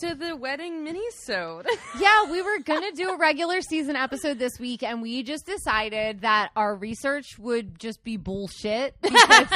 [0.00, 1.66] to the wedding mini-sode.
[2.00, 6.20] yeah, we were gonna do a regular season episode this week, and we just decided
[6.22, 9.46] that our research would just be bullshit because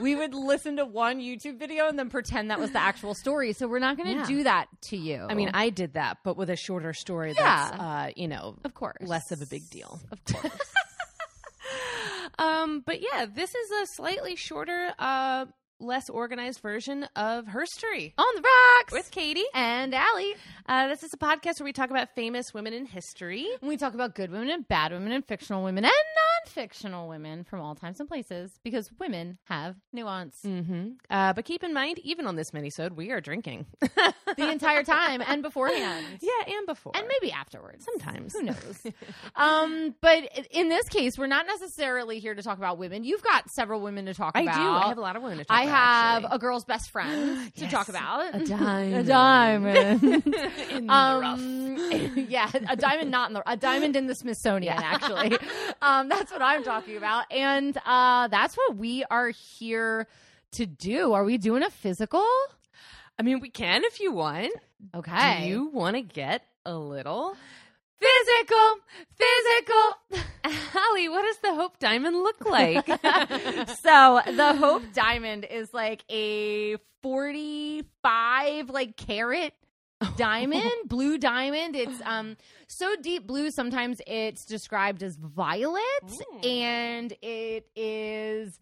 [0.00, 3.52] we would listen to one YouTube video and then pretend that was the actual story.
[3.52, 4.26] So we're not gonna Yeah.
[4.26, 5.26] do that to you.
[5.28, 7.42] I mean, I did that, but with a shorter story Yeah.
[7.70, 10.00] that's, uh, you know, of course, less of a big deal.
[10.10, 10.52] Of course.
[12.38, 15.46] Um, but yeah, this is a slightly shorter, uh,
[15.82, 19.44] less organized version of Herstory On the rocks with Katie.
[19.54, 20.34] and Allie.
[20.66, 23.46] Uh, this is a podcast where we talk about famous women in history.
[23.60, 25.92] We talk about good women and bad women and fictional women and
[26.46, 30.90] non-fictional women from all times and places because women have nuance Mm-hmm.
[31.10, 33.66] Uh, but keep in mind, even on this minisode, we are drinking.
[33.80, 36.06] the entire time and beforehand.
[36.20, 36.92] yeah, and before.
[36.94, 37.84] And maybe afterwards.
[37.84, 38.32] Sometimes.
[38.32, 38.82] Who knows?
[39.36, 43.04] um, but in this case, we're not necessarily here to talk about women.
[43.04, 44.54] You've got several women to talk I about.
[44.54, 44.70] I do.
[44.84, 46.36] I have a lot of women to talk I about, have actually.
[46.36, 47.70] a girl's best friend to Yes.
[47.70, 48.34] talk about.
[48.34, 48.94] A diamond.
[48.96, 50.02] a diamond.
[50.70, 51.38] in the rough.
[51.38, 54.74] um, yeah, a diamond not in the a diamond in the Smithsonian.
[54.76, 55.36] Actually,
[55.82, 60.06] um, that's what I'm talking about, and uh, that's what we are here
[60.52, 61.12] to do.
[61.12, 62.26] Are we doing a physical?
[63.18, 64.52] I mean, we can if you want.
[64.94, 65.42] Okay.
[65.42, 67.36] Do you want to get a little
[68.02, 68.76] physical?
[69.16, 70.22] Physical.
[70.80, 72.86] Allie, what does the Hope Diamond look like?
[73.80, 79.54] so the Hope Diamond is like a 45 like carat
[80.16, 81.76] diamond, blue diamond.
[81.76, 82.36] It's um
[82.66, 86.38] so deep blue sometimes it's described as violet Ooh.
[86.48, 88.58] and it is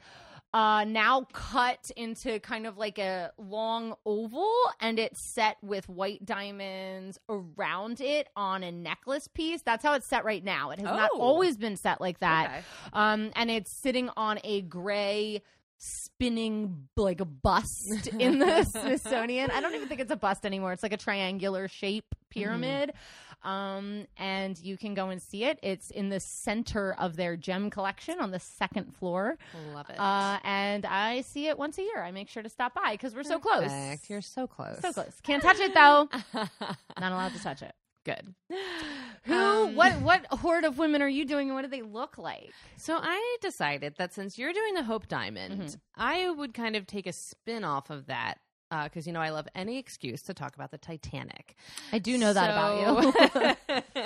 [0.52, 6.24] uh now cut into kind of like a long oval and it's set with white
[6.24, 9.62] diamonds around it on a necklace piece.
[9.62, 10.70] That's how it's set right now.
[10.70, 11.20] It has not Oh.
[11.20, 12.46] always been set like that.
[12.46, 12.60] Okay.
[12.92, 15.42] Um, and it's sitting on a gray
[15.78, 19.50] spinning like a bust in the Smithsonian.
[19.50, 20.72] I don't even think it's a bust anymore.
[20.72, 22.92] It's like a triangular shape pyramid.
[23.42, 25.58] Um, and you can go and see it.
[25.62, 29.38] It's in the center of their gem collection on the second floor.
[29.74, 29.98] Love it.
[29.98, 32.02] Uh, and I see it once a year.
[32.02, 33.70] I make sure to stop by because we're so close.
[34.08, 34.78] You're so close.
[34.80, 35.20] so close.
[35.22, 36.08] Can't touch it though.
[36.34, 37.72] Not allowed to touch it.
[38.04, 38.34] Good.
[39.24, 39.34] Who?
[39.34, 39.92] Um, what?
[40.00, 42.50] What horde of women are you doing, and what do they look like?
[42.78, 45.76] So I decided that since you're doing the Hope Diamond, Mhm.
[45.96, 48.38] I would kind of take a spin off of that.
[48.70, 51.56] Because you know I love any excuse to talk about the Titanic.
[51.92, 53.82] I do know that about you.
[53.98, 54.04] you.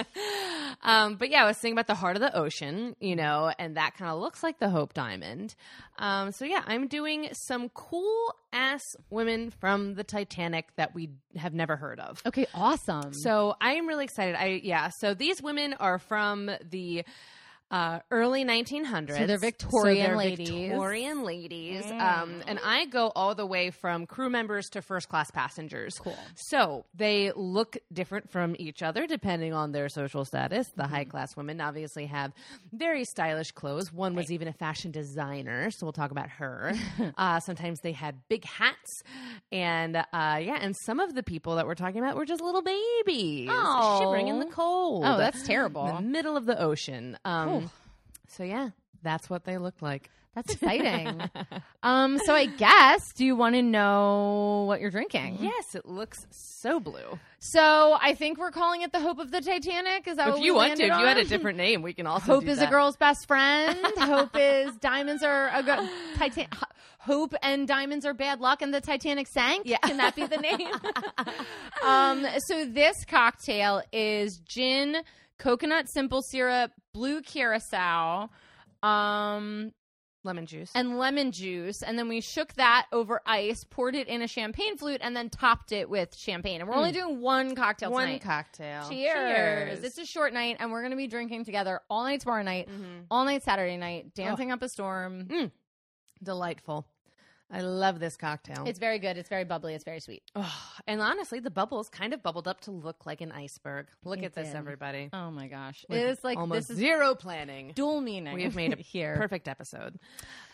[0.82, 3.76] um, but yeah, I was thinking about the heart of the ocean, you know, and
[3.76, 5.54] that kind of looks like the Hope Diamond.
[5.98, 11.54] Um, so yeah, I'm doing some cool ass women from the Titanic that we have
[11.54, 12.22] never heard of.
[12.26, 13.12] Okay, awesome.
[13.12, 14.34] So I am really excited.
[14.34, 14.90] I yeah.
[14.98, 17.04] So these women are from the
[17.74, 19.18] uh, early 1900s.
[19.18, 20.48] So they're Victorian they're ladies.
[20.48, 21.84] Victorian ladies.
[21.84, 22.00] Mm.
[22.00, 25.94] Um, and I go all the way from crew members to first class passengers.
[25.98, 26.16] Cool.
[26.36, 30.68] So they look different from each other depending on their social status.
[30.76, 30.94] The Mm-hmm.
[30.94, 32.32] high class women obviously have
[32.72, 33.92] very stylish clothes.
[33.92, 36.74] One was even a fashion designer, so we'll talk about her.
[37.18, 39.02] uh, sometimes they had big hats,
[39.50, 42.62] and uh, yeah, and some of the people that we're talking about were just little
[42.62, 43.98] babies, Oh.
[44.00, 45.04] shivering in the cold.
[45.06, 45.88] oh, that's terrible.
[45.88, 47.16] in the middle of the ocean.
[47.24, 47.63] Um.
[48.36, 48.70] So yeah,
[49.02, 50.10] that's what they look like.
[50.34, 51.22] That's exciting.
[51.82, 55.38] um, so I guess, do you want to know what you're drinking?
[55.40, 57.18] Yes, it looks so blue.
[57.38, 60.08] So I think we're calling it the Hope of the Titanic.
[60.08, 62.06] Is that if what you want to, if you had a different name, we can
[62.06, 62.26] also.
[62.26, 62.68] Hope is that.
[62.68, 63.78] a girl's best friend.
[63.98, 66.46] Hope is diamonds are a go- Titan.
[66.98, 69.66] Hope and diamonds are bad luck, and the Titanic sank.
[69.66, 69.76] Yeah.
[69.76, 70.68] can that be the name?
[71.84, 74.96] um, so this cocktail is gin,
[75.38, 78.30] coconut simple syrup, blue curacao,
[78.82, 79.72] um,
[80.22, 80.70] lemon juice.
[80.74, 84.78] and lemon juice, and then we shook that over ice, poured it in a champagne
[84.78, 86.60] flute, and then topped it with champagne.
[86.62, 88.22] And we're only doing one cocktail one tonight.
[88.22, 88.88] cocktail.
[88.88, 89.84] Cheers.
[89.84, 92.68] It's a short night, and we're going to be drinking together all night tomorrow night,
[92.70, 93.04] Mhm.
[93.10, 95.28] all night Saturday night, dancing up a storm.
[96.22, 96.86] delightful.
[97.50, 98.64] I love this cocktail.
[98.66, 99.16] It's very good.
[99.16, 99.74] It's very bubbly.
[99.74, 100.22] It's very sweet.
[100.34, 100.54] oh,
[100.88, 103.86] and honestly, the bubbles kind of bubbled up to look like an iceberg.
[104.04, 104.56] Look It at this, did.
[104.56, 105.10] everybody.
[105.12, 105.84] Oh my gosh.
[105.88, 107.72] With it is like almost this is zero planning.
[107.74, 108.34] dual meaning.
[108.34, 109.14] We have made a here.
[109.16, 109.98] perfect episode.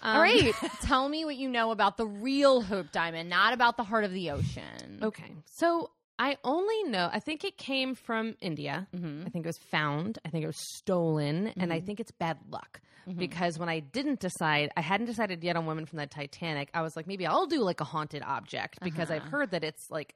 [0.03, 0.53] All Um, right.
[0.83, 4.13] Tell me what you know about the real Hope Diamond, not about the heart of
[4.13, 4.99] the ocean.
[5.03, 5.91] Okay, so
[6.21, 7.09] I only know.
[7.11, 8.87] I think it came from India.
[8.95, 9.27] Mhm.
[9.27, 10.19] I think it was found.
[10.25, 11.73] I think it was stolen, and Mm-hmm.
[11.73, 12.81] I think it's bad luck
[13.17, 16.71] because when I didn't decide, I hadn't decided yet on women from the Titanic.
[16.75, 19.31] I was like, maybe I'll do like a haunted object because I've Uh-huh.
[19.39, 20.15] heard that it's like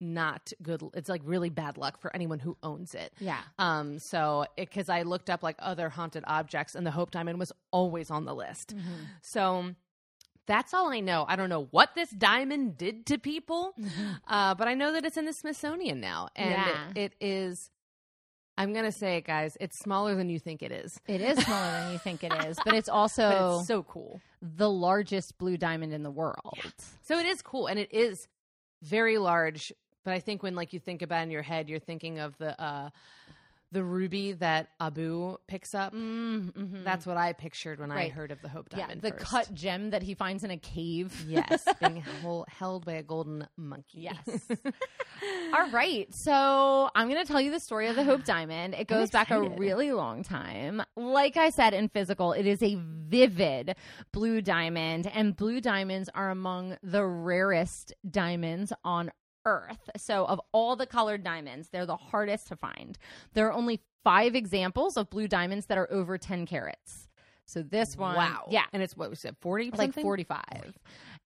[0.00, 0.82] not good.
[0.94, 3.12] It's like really bad luck for anyone who owns it.
[3.18, 3.40] Yeah.
[3.58, 7.52] Um, so because I looked up like other haunted objects, and the Hope Diamond was
[7.70, 8.74] always on the list.
[8.76, 9.04] Mm-hmm.
[9.22, 9.74] So
[10.46, 11.24] That's all I know.
[11.28, 13.74] I don't know what this diamond did to people,
[14.28, 16.88] uh, but I know that it's in the Smithsonian now, and Yeah.
[16.94, 17.70] it, it is.
[18.58, 19.56] I'm gonna say it, guys.
[19.60, 20.98] It's smaller than you think it is.
[21.06, 24.20] It is smaller than you think it is, but it's But also it's so cool.
[24.40, 26.72] the largest blue diamond in the world.
[27.02, 28.28] So it is cool, and it is
[28.82, 29.72] very large.
[30.04, 32.38] But I think when like you think about it in your head, you're thinking of
[32.38, 32.90] the uh,
[33.72, 35.92] the ruby that Abu picks up.
[35.92, 36.84] Mm-hmm.
[36.84, 39.02] That's what I pictured when I heard of the Hope yeah, Diamond.
[39.02, 39.24] the first.
[39.24, 41.24] cut gem that he finds in a cave.
[41.28, 44.02] yes, being held, held by a golden monkey.
[44.02, 44.48] Yes.
[45.54, 46.12] All right.
[46.14, 48.74] So I'm going to tell you the story of the Hope Diamond.
[48.74, 50.82] It goes back a really long time.
[50.96, 53.76] Like I said in physical, it is a vivid
[54.12, 59.10] blue diamond, and blue diamonds are among the rarest diamonds on
[59.46, 59.88] Earth.
[59.96, 62.98] So, of all the colored diamonds, they're the hardest to find.
[63.32, 67.08] There are only five examples of blue diamonds that are over 10 carats.
[67.46, 68.46] So, this one, wow.
[68.50, 70.74] yeah, and it's what we said, forty, like 45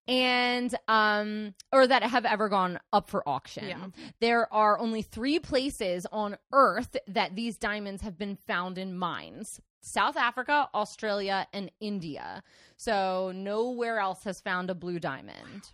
[0.08, 3.87] and um or that have ever gone up for auction Yeah.
[4.19, 9.61] there are only three places on earth that these diamonds have been found in mines
[9.82, 12.43] south africa australia and india
[12.76, 15.70] so nowhere else has found a blue diamond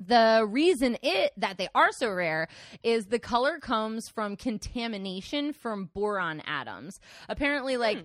[0.00, 2.48] the reason it that they are so rare
[2.82, 7.00] is the color comes from contamination from boron atoms.
[7.28, 8.04] Apparently like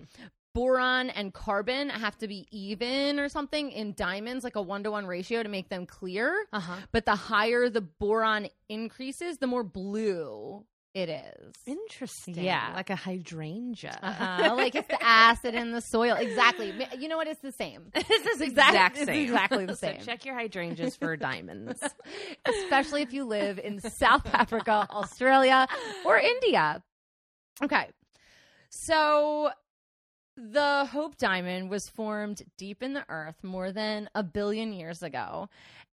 [0.54, 4.90] boron and carbon have to be even or something in diamonds like a one to
[4.90, 6.46] one ratio to make them clear.
[6.52, 6.76] Uh huh.
[6.92, 10.64] but the higher the boron increases the more blue
[10.94, 12.34] it is Interesting.
[12.44, 12.72] Yeah.
[12.74, 13.98] like a hydrangea.
[14.02, 14.54] uh-huh.
[14.56, 18.10] like it's the acid in the soil exactly you know what it's the same this
[18.10, 19.22] is Exact- exact it's same.
[19.24, 20.00] exactly the So same.
[20.00, 21.82] check your hydrangeas for diamonds.
[22.46, 25.66] especially if you live in South Africa, Australia,
[26.04, 26.82] or India.
[27.62, 27.88] Okay.
[28.70, 29.50] So
[30.36, 35.48] the Hope Diamond was formed deep in the earth more than a billion years ago.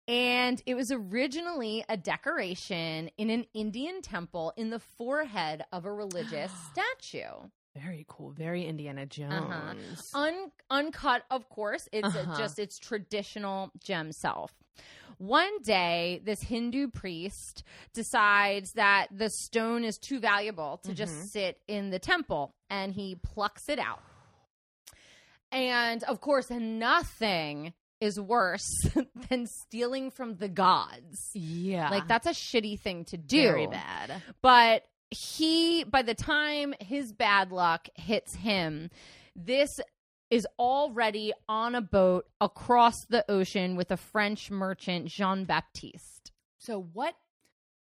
[0.06, 5.92] And it was originally a decoration in an Indian temple in the forehead of a
[5.92, 7.48] religious statue.
[7.74, 8.30] Very cool.
[8.30, 9.32] Very Indiana Jones.
[10.14, 10.18] Uh-huh.
[10.20, 11.88] Un- uncut, of course.
[11.92, 12.38] It's uh, Uh-huh.
[12.38, 14.52] just its traditional gem self.
[15.18, 17.62] One day, this Hindu priest
[17.92, 20.96] decides that the stone is too valuable to Mhm.
[20.96, 24.02] just sit in the temple, and he plucks it out.
[25.50, 27.74] And of course, nothing
[28.04, 28.68] is worse
[29.28, 31.30] than stealing from the gods.
[31.34, 31.90] Yeah.
[31.90, 34.22] Like, that's a shitty thing to do very bad.
[34.42, 38.90] but he by the time his bad luck hits him
[39.36, 39.78] this
[40.30, 46.80] is already on a boat across the ocean with a french merchant jean baptiste So
[46.94, 47.14] what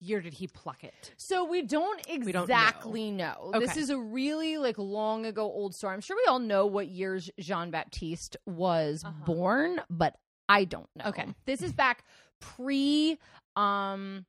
[0.02, 1.12] year did he pluck it?
[1.16, 5.74] so we don't We don't exactly know, this is a really like long ago old
[5.74, 9.24] story i'm sure we all know what years jean baptiste was Uh-huh.
[9.24, 10.16] born but
[10.48, 11.26] i don't know Okay.
[11.46, 12.04] this is back
[12.40, 13.18] pre
[13.56, 14.24] um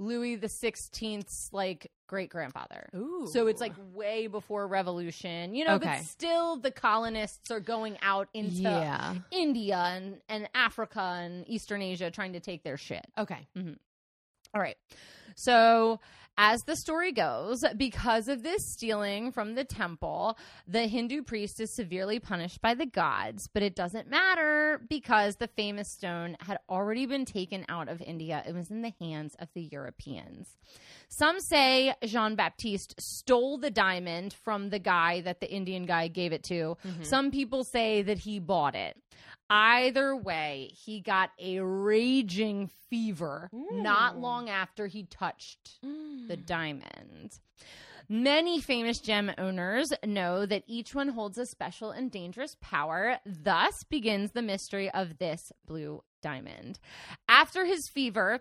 [0.00, 3.28] louis the 16th's like great grandfather Ooh.
[3.30, 5.98] So it's like way before revolution, you know, Okay.
[5.98, 9.16] but still the colonists are going out into yeah.
[9.30, 13.04] India and, and Africa and Eastern Asia trying to take their shit.
[13.18, 13.46] Okay.
[14.54, 14.76] All right.
[15.36, 16.00] So,
[16.40, 21.74] as the story goes, because of this stealing from the temple, the Hindu priest is
[21.74, 27.06] severely punished by the gods, but it doesn't matter because the famous stone had already
[27.06, 28.44] been taken out of India.
[28.46, 30.56] It was in the hands of the Europeans.
[31.08, 36.32] Some say Jean Baptiste stole the diamond from the guy that the Indian guy gave
[36.32, 36.76] it to.
[36.86, 37.02] Mm-hmm.
[37.02, 38.96] Some people say that he bought it.
[39.50, 44.20] Either way, he got a raging fever not Mm.
[44.20, 47.38] long after he touched the diamond.
[48.10, 53.20] Many famous gem owners know that each one holds a special and dangerous power.
[53.26, 56.78] Thus begins the mystery of this blue diamond.
[57.28, 58.40] After his fever,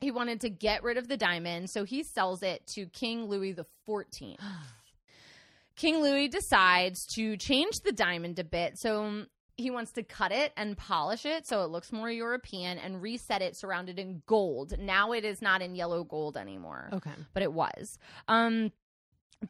[0.00, 3.54] he wanted to get rid of the diamond, so he sells it to King Louis
[3.54, 4.36] XIV.
[5.76, 10.52] King Louis decides to change the diamond a bit, so he wants to cut it
[10.56, 14.74] and polish it so it looks more European and reset it surrounded in gold.
[14.78, 17.10] Now it is not in yellow gold anymore, Okay.
[17.34, 17.98] but it was.
[18.28, 18.72] Um,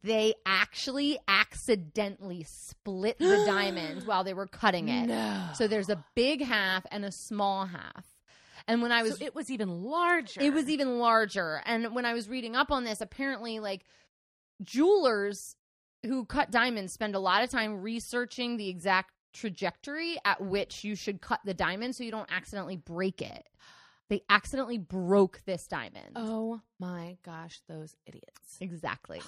[0.03, 5.07] they actually accidentally split the diamond while they were cutting it.
[5.07, 5.49] No.
[5.55, 8.05] So there's a big half and a small half.
[8.67, 10.41] And when I was So it was even larger.
[10.41, 11.61] it was even larger.
[11.67, 13.85] And when I was reading up on this, apparently, like
[14.63, 15.57] jewelers
[16.05, 20.95] who cut diamonds spend a lot of time researching the exact trajectory at which you
[20.95, 23.47] should cut the diamond so you don't accidentally break it.
[24.09, 26.13] They accidentally broke this diamond.
[26.17, 28.59] Oh my gosh, those idiots.
[28.61, 29.23] Exactly.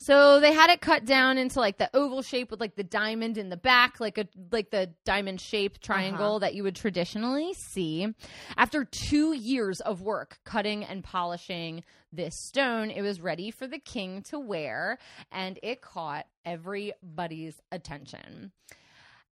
[0.00, 3.36] So they had it cut down into like the oval shape with like the diamond
[3.36, 6.38] in the back, like a like the diamond shaped triangle Uh-huh.
[6.38, 8.06] that you would traditionally see.
[8.56, 11.82] After 2 years of work cutting and polishing
[12.12, 14.98] this stone, it was ready for the king to wear
[15.32, 18.52] and it caught everybody's attention.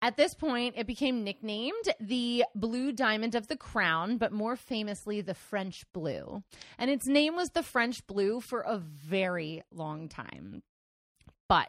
[0.02, 5.22] At this point, it became nicknamed the Blue Diamond of the Crown, but more famously,
[5.22, 6.42] the French Blue.
[6.78, 10.62] And its name was the French Blue for a very long time.
[11.48, 11.68] But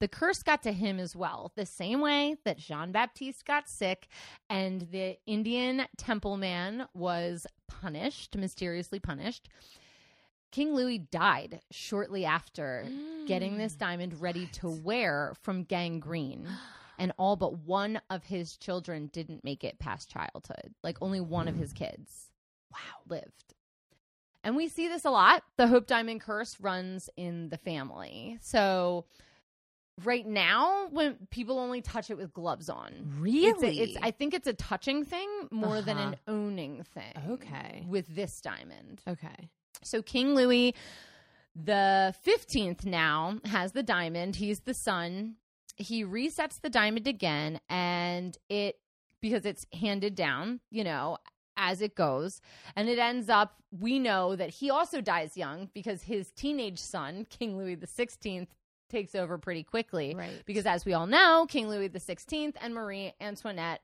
[0.00, 4.08] the curse got to him as well, the same way that Jean Baptiste got sick
[4.50, 9.48] and the Indian temple man was punished, mysteriously punished.
[10.52, 13.26] King Louis died shortly after mm.
[13.26, 16.46] getting this diamond ready to wear from gangrene.
[16.98, 20.74] And all but one of his children didn't make it past childhood.
[20.82, 22.30] Like only one of his kids
[22.72, 22.78] Wow.
[23.08, 23.54] lived.
[24.44, 25.42] And we see this a lot.
[25.56, 28.38] The Hope Diamond curse runs in the family.
[28.40, 29.04] So
[30.04, 32.92] right now when people only touch it with gloves on.
[33.18, 33.48] Really?
[33.48, 36.32] It's, a, it's I think it's a touching thing more than an Uh-huh.
[36.32, 37.12] owning thing.
[37.30, 37.84] Okay.
[37.88, 39.02] With this diamond.
[39.08, 39.50] okay.
[39.82, 40.74] So King Louis
[41.54, 44.36] the 15th now has the diamond.
[44.36, 45.36] He's the son.
[45.76, 48.78] He resets the diamond again and it
[49.20, 51.18] because it's handed down, you know,
[51.56, 52.40] as it goes.
[52.74, 57.26] And it ends up we know that he also dies young because his teenage son,
[57.28, 58.48] King Louis the 16th
[58.88, 60.42] takes over pretty quickly Right.
[60.46, 63.82] because as we all know, King Louis the 16th and Marie Antoinette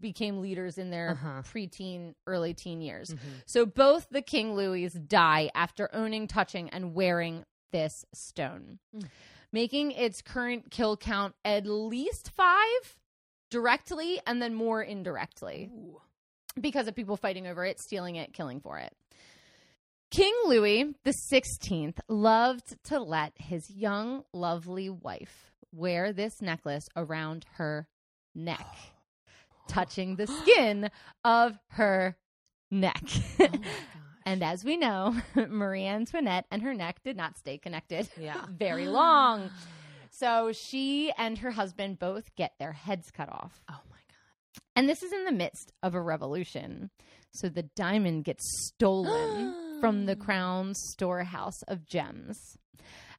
[0.00, 1.42] became leaders in their Uh-huh.
[1.42, 3.10] preteen early teen years.
[3.14, 3.18] Mhm.
[3.46, 9.08] So both the King Louis die after owning, touching, and wearing this stone, Mm.
[9.52, 12.98] Making its current kill count at least five
[13.50, 16.00] directly and then more indirectly Ooh.
[16.60, 18.94] because of people fighting over it, stealing it, killing for it.
[20.10, 27.46] King Louis the 16th loved to let his young, lovely wife wear this necklace around
[27.54, 27.86] her
[28.34, 28.66] neck,
[29.68, 30.90] touching the skin
[31.24, 32.16] of her
[32.70, 33.04] neck.
[33.40, 33.48] Oh.
[34.26, 38.44] and as we know, Marie Antoinette and her neck did not stay connected yeah.
[38.48, 39.50] very long.
[40.10, 43.62] So she and her husband both get their heads cut off.
[43.70, 44.62] Oh my god.
[44.76, 46.90] And this is in the midst of a revolution.
[47.32, 52.38] So the diamond gets stolen from the crown's storehouse of gems.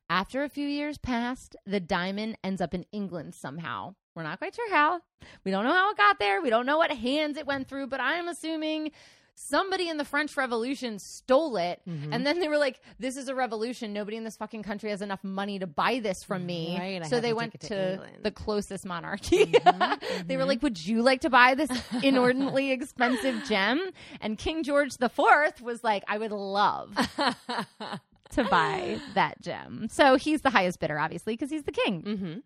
[0.09, 3.95] After a few years passed, the diamond ends up in England somehow.
[4.15, 4.99] We're not quite sure how.
[5.43, 6.41] We don't know how it got there.
[6.41, 8.91] We don't know what hands it went through, but I'm assuming
[9.35, 11.81] somebody in the French Revolution stole it.
[11.87, 12.09] Mhm.
[12.11, 13.93] And then they were like, this is a revolution.
[13.93, 16.77] Nobody in this fucking country has enough money to buy this from me.
[16.77, 19.45] Right, so they went to, to the closest monarchy.
[19.45, 20.47] Mhm, they were mhm.
[20.47, 21.69] like, would you like to buy this
[22.03, 23.91] inordinately expensive gem?
[24.21, 26.95] And King George IV was like, I would love
[28.31, 29.87] to buy that gem.
[29.89, 32.43] So he's the highest bidder, obviously, because he's the king.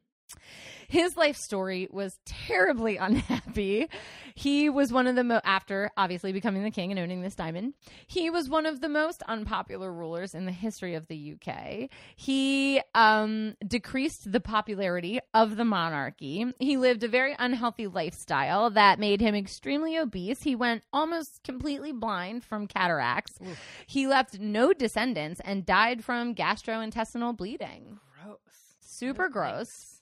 [0.89, 3.88] His life story was terribly unhappy.
[4.36, 7.74] He was one of the mo- after obviously becoming the king and owning this diamond.
[8.07, 11.89] He was one of the most unpopular rulers in the history of the UK.
[12.15, 16.46] He um, decreased the popularity of the monarchy.
[16.60, 20.43] He lived a very unhealthy lifestyle that made him extremely obese.
[20.43, 23.39] He went almost completely blind from cataracts.
[23.88, 28.38] He left no descendants and died from gastrointestinal bleeding Gross.
[28.79, 29.67] super No gross.
[29.67, 29.97] thanks.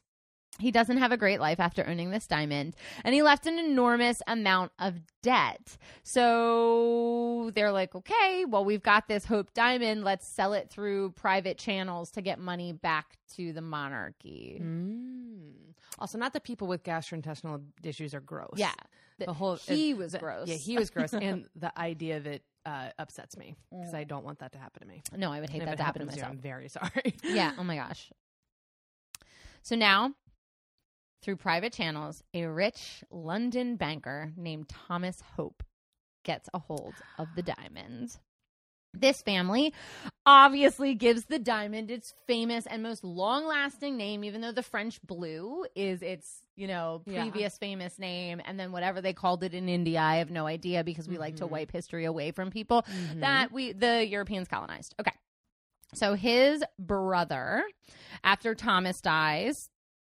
[0.59, 4.21] He doesn't have a great life after owning this diamond, and he left an enormous
[4.25, 5.77] amount of debt.
[6.03, 10.03] So they're like, okay, well, we've got this Hope Diamond.
[10.05, 14.61] Let's sell it through private channels to get money back to the monarchy.
[14.63, 15.73] Mm.
[15.99, 18.53] Also, not that people with gastrointestinal issues are gross.
[18.55, 18.71] Yeah.
[19.19, 20.47] the whole he was the- gross.
[20.47, 24.23] Yeah, he was gross, and the idea of it uh, upsets me because I don't
[24.25, 25.01] want that to happen to me.
[25.15, 26.31] no, I would hate And that to happen to happens you, myself.
[26.31, 27.15] I'm very sorry.
[27.23, 27.51] yeah.
[27.57, 28.09] Oh my gosh.
[29.61, 30.13] So now,
[31.25, 35.63] through private channels, a rich London banker named Thomas Hope
[36.23, 38.15] gets a hold of the diamond.
[38.93, 39.73] This family
[40.27, 45.01] obviously gives the diamond its famous and most long lasting name, even though the French
[45.01, 47.23] blue is its, you know, Yeah.
[47.23, 48.39] previous famous name.
[48.45, 51.37] And then whatever they called it in India, I have no idea because we like
[51.37, 51.49] to Mhm.
[51.49, 53.21] wipe history away from people Mhm.
[53.21, 54.93] that we the Europeans colonized.
[54.99, 55.11] Okay.
[55.95, 57.63] So his brother,
[58.23, 59.69] after Thomas dies,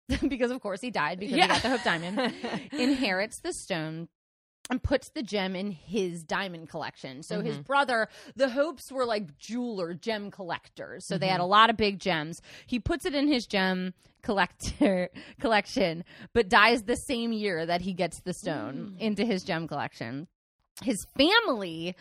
[0.29, 2.35] because of course he died because he got the Hope Diamond,
[2.73, 4.09] inherits the stone
[4.71, 7.23] and puts the gem in his diamond collection.
[7.23, 7.65] So his Mhm.
[7.65, 11.05] brother, the Hopes were like jeweler gem collectors.
[11.07, 11.33] So they Mm-hmm.
[11.33, 12.41] had a lot of big gems.
[12.67, 13.93] He puts it in his gem
[14.23, 15.09] collector
[15.41, 19.01] collection, but dies the same year that he gets the stone Mm.
[19.01, 20.29] into his gem collection.
[20.83, 21.97] His family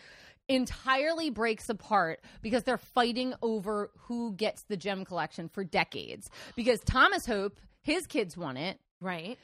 [0.48, 6.28] entirely breaks apart because they're fighting over who gets the gem collection for decades.
[6.56, 8.78] Because Thomas Hope, his kids want it.
[9.00, 9.38] Right.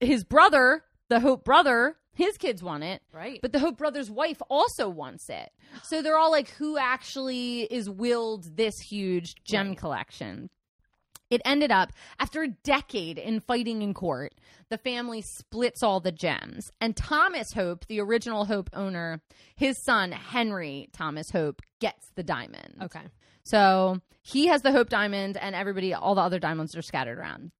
[0.00, 3.02] His brother, the Hope brother, his kids want it.
[3.12, 3.40] Right.
[3.42, 5.50] But the Hope brother's wife also wants it.
[5.84, 9.78] So they're all like, who actually is willed this huge gem Right.
[9.78, 10.50] collection?
[11.30, 14.32] It ended up, after a decade in fighting in court,
[14.70, 16.72] the family splits all the gems.
[16.80, 19.20] And Thomas Hope, the original Hope owner,
[19.54, 22.76] his son, Henry Thomas Hope, gets the diamond.
[22.82, 23.02] okay.
[23.44, 27.50] So he has the Hope Diamond, and everybody, all the other diamonds are scattered around.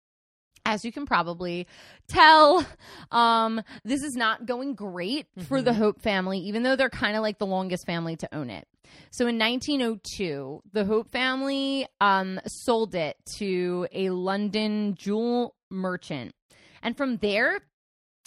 [0.68, 1.66] As you can probably
[2.08, 2.62] tell,
[3.10, 7.22] um, this is not going great for the Hope family, even though they're kind of
[7.22, 8.68] like the longest family to own it.
[9.10, 16.34] So in 1902, the Hope family um, sold it to a London jewel merchant.
[16.82, 17.60] And from there,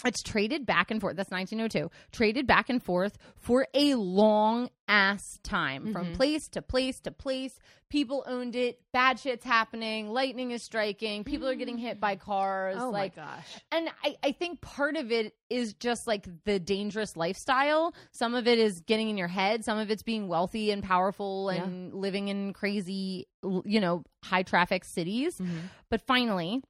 [0.04, 1.16] it's traded back and forth.
[1.16, 1.90] That's 1902.
[2.12, 6.14] Traded back and forth for a long ass time from Mhm.
[6.16, 7.58] place to place to place.
[7.88, 8.80] People owned it.
[8.92, 10.08] Bad shit's happening.
[10.10, 11.24] Lightning is striking.
[11.24, 12.78] People are getting hit by cars.
[12.80, 13.58] Oh like, my gosh.
[13.70, 17.94] and I, I think part of it is just like the dangerous lifestyle.
[18.12, 19.64] Some of it is getting in your head.
[19.64, 23.28] Some of it's being wealthy and powerful and living in crazy,
[23.64, 25.38] you know, high traffic cities.
[25.38, 25.60] Mhm.
[25.90, 26.62] But finally,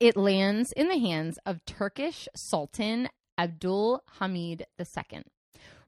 [0.00, 5.22] it lands in the hands of Turkish Sultan Abdul Hamid II.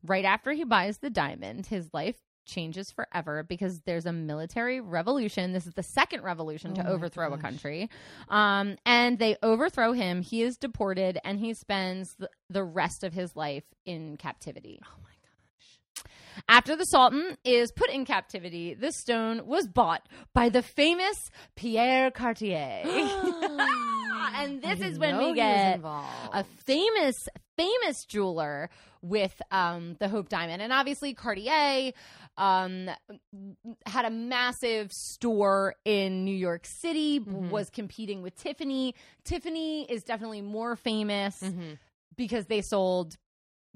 [0.02, 2.16] Right after he buys the diamond, his life
[2.46, 5.52] changes forever because there's a military revolution.
[5.52, 7.88] This is the second revolution to Oh my overthrow a country.
[8.28, 10.22] Um, and they overthrow him.
[10.22, 14.80] He is deported and he spends the, the rest of his life in captivity.
[14.84, 15.09] Oh my gosh.
[16.48, 22.10] After the Sultan is put in captivity, this stone was bought by the famous Pierre
[22.10, 22.82] Cartier.
[24.34, 27.16] and this is when we get a famous,
[27.56, 28.70] famous jeweler
[29.02, 30.60] with um, the Hope Diamond.
[30.62, 31.92] And obviously, Cartier
[32.36, 32.90] um,
[33.86, 37.50] had a massive store in New York City, Mhm.
[37.50, 38.94] was competing with Tiffany.
[39.24, 41.78] Tiffany is definitely more famous Mhm.
[42.16, 43.16] because they sold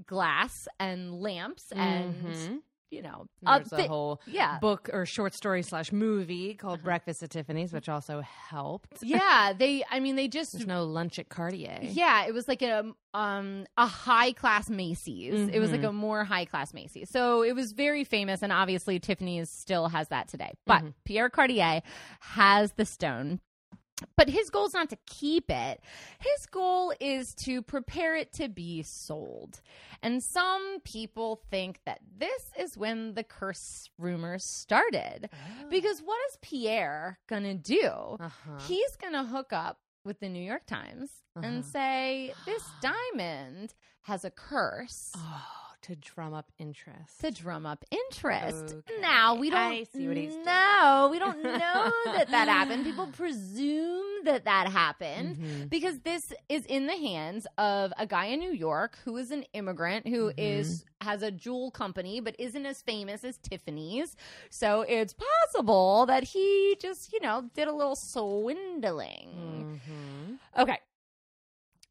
[0.06, 2.58] glass and lamps and Mhm.
[2.90, 7.22] you know uh, There's a whole yeah book or short story slash movie called Breakfast
[7.22, 9.02] at Tiffany's, which also helped.
[9.02, 11.78] yeah they i mean they just There's no lunch at Cartier.
[11.82, 15.88] yeah it was like a um a high class macy's it was like Mhm.
[15.88, 20.08] a more high class macy's so it was very famous and obviously tiffany's still has
[20.08, 20.94] that today but Mhm.
[21.04, 21.82] pierre cartier
[22.20, 23.40] has the stone
[24.16, 25.80] but his goal is not to keep it.
[26.18, 29.60] His goal is to prepare it to be sold.
[30.02, 35.30] And some people think that this is when the curse rumors started.
[35.70, 37.88] Because what is Pierre going to do?
[38.20, 38.58] uh-huh.
[38.68, 41.62] He's going to hook up with the New York Times and Uh-huh.
[41.62, 45.12] say, This diamond has a curse.
[45.16, 47.20] oh, to drum up interest.
[47.20, 48.74] To drum up interest.
[48.88, 49.00] Okay.
[49.00, 51.08] Now we don't I see what he's know.
[51.10, 52.84] We don't know that that happened.
[52.84, 55.68] People presume that that happened Mhm.
[55.70, 59.44] because this is in the hands of a guy in New York who is an
[59.52, 60.84] immigrant who is Mhm.
[61.06, 64.16] has a jewel company but isn't as famous as Tiffany's.
[64.50, 69.80] So it's possible that he just, you know, did a little swindling.
[69.86, 70.38] Mhm.
[70.62, 70.78] Okay.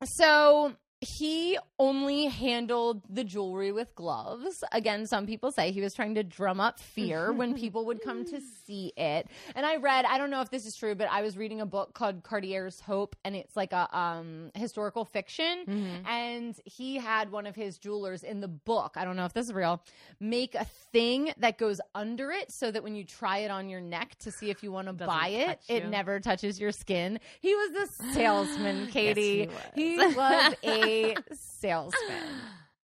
[0.06, 0.74] So
[1.04, 4.64] he only handled the jewelry with gloves.
[4.72, 8.24] Again, some people say he was trying to drum up fear when people would come
[8.26, 9.28] to see it.
[9.56, 11.66] And I read, I don't know if this is true, but I was reading a
[11.66, 15.66] book called Cartier's Hope, and it's like a um, historical fiction.
[15.68, 16.08] Mhm.
[16.08, 19.48] And he had one of his jewelers in the book, I don't know if this
[19.48, 19.82] is real,
[20.20, 23.82] make a thing that goes under it so that when you try it on your
[23.82, 27.20] neck to see if you want to buy it, touch it never touches your skin.
[27.42, 29.50] He was a salesman, Katie.
[29.76, 30.16] he he was.
[30.16, 30.93] was a
[31.34, 32.24] salesman.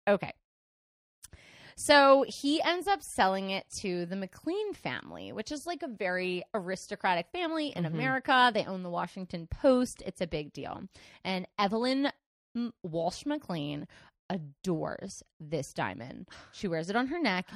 [0.07, 0.31] Okay.
[1.75, 6.43] So he ends up selling it to the McLean family, which is like a very
[6.53, 7.87] aristocratic family in Mhm.
[7.87, 8.51] America.
[8.53, 10.03] They own the Washington Post.
[10.05, 10.83] It's a big deal.
[11.23, 12.11] And Evelyn
[12.83, 13.87] Walsh McLean
[14.29, 16.29] adores this diamond.
[16.51, 17.49] She wears it on her neck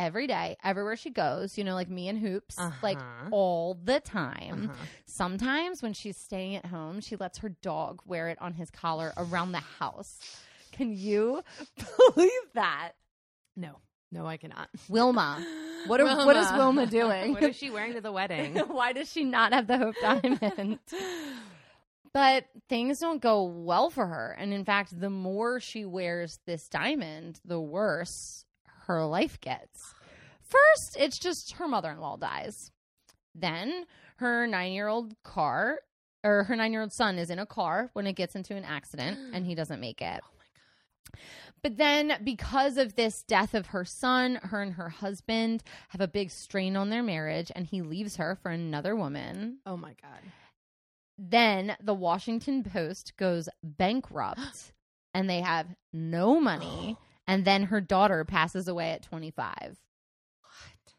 [0.00, 3.28] every day, everywhere she goes, you know, like me and Hoops, like Uh-huh.
[3.30, 4.70] all the time.
[4.70, 4.84] Uh-huh.
[5.06, 9.12] Sometimes when she's staying at home, she lets her dog wear it on his collar
[9.16, 10.18] around the house.
[10.72, 11.42] Can you
[12.14, 12.92] believe that?
[13.56, 13.76] No,
[14.10, 14.68] no, I cannot.
[14.88, 15.44] Wilma.
[15.86, 17.32] What are- what is Wilma doing?
[17.32, 18.54] what is she wearing to the wedding?
[18.58, 20.78] Why does she not have the Hope Diamond?
[22.12, 24.36] but things don't go well for her.
[24.38, 28.44] And in fact, the more she wears this diamond, the worse
[28.94, 29.94] her life gets.
[30.40, 32.72] First, it's just her mother in law dies.
[33.34, 33.84] Then
[34.16, 35.78] her nine year old car,
[36.24, 38.64] or her nine year old son is in a car when it gets into an
[38.64, 40.20] accident and he doesn't make it.
[40.24, 41.20] oh my god.
[41.62, 46.08] But then, because of this death of her son, her and her husband have a
[46.08, 49.58] big strain on their marriage, and he leaves her for another woman.
[49.66, 50.20] Oh my god.
[51.16, 54.72] Then the Washington Post goes bankrupt
[55.14, 56.96] and they have no money.
[57.30, 59.54] And then her daughter passes away at 25.
[59.62, 60.94] What?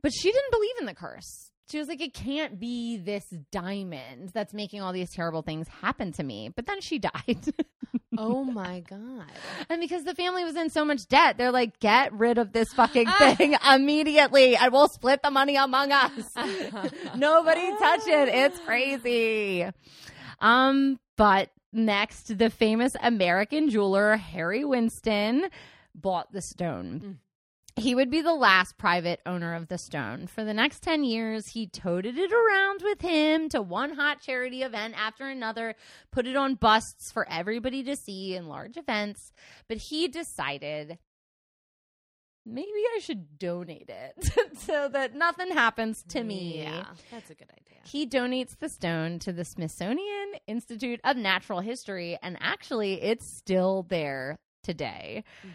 [0.00, 1.50] But she didn't believe in the curse.
[1.70, 6.12] She was like, it can't be this diamond that's making all these terrible things happen
[6.12, 6.48] to me.
[6.56, 7.52] But then she died.
[8.16, 9.26] Oh my god.
[9.68, 12.72] and because the family was in so much debt, they're like, get rid of this
[12.72, 13.06] fucking
[13.36, 16.12] thing immediately and we'll split the money among us.
[17.14, 18.28] Nobody touch it.
[18.30, 19.66] It's crazy.
[20.40, 25.48] Um, but next, the famous American jeweler Harry Winston
[25.94, 27.00] bought the stone.
[27.04, 27.16] Mm.
[27.76, 30.26] He would be the last private owner of the stone.
[30.26, 34.62] For the next 10 years, he toted it around with him to one hot charity
[34.62, 35.76] event after another,
[36.10, 39.32] put it on busts for everybody to see in large events.
[39.68, 40.98] But he decided
[42.46, 46.62] maybe I should donate it so that nothing happens to me.
[46.62, 47.78] Yeah, that's a good idea.
[47.84, 53.86] He donates the stone to the Smithsonian Institute of Natural History, and actually, it's still
[53.88, 55.24] there today.
[55.46, 55.50] Mm.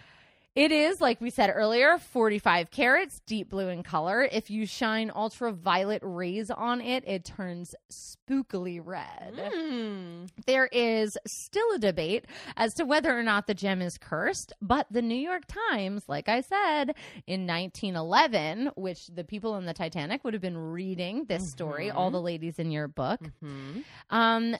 [0.55, 4.23] It is, like we said earlier, 45 carats, deep blue in color.
[4.23, 9.33] If you shine ultraviolet rays on it, it turns spookily red.
[9.35, 10.29] Mm.
[10.45, 12.23] There is still a debate
[12.55, 16.29] as to whether or not the gem is cursed, but the New York Times, like
[16.29, 16.95] I said,
[17.27, 22.11] in 1911, which the people in the Titanic would have been reading this story, all
[22.11, 24.55] the ladies in your book, hmm um,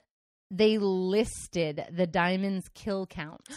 [0.52, 3.48] they listed the diamond's kill count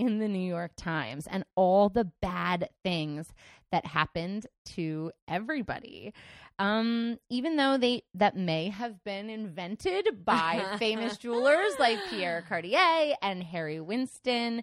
[0.00, 3.32] in the New York Times and all the bad things
[3.70, 6.14] that happened to everybody.
[6.58, 13.14] Um, even though they that may have been invented by famous jewelers like Pierre Cartier
[13.22, 14.62] and Harry Winston,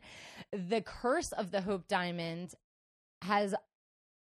[0.52, 2.54] the curse of the Hope Diamond
[3.22, 3.54] has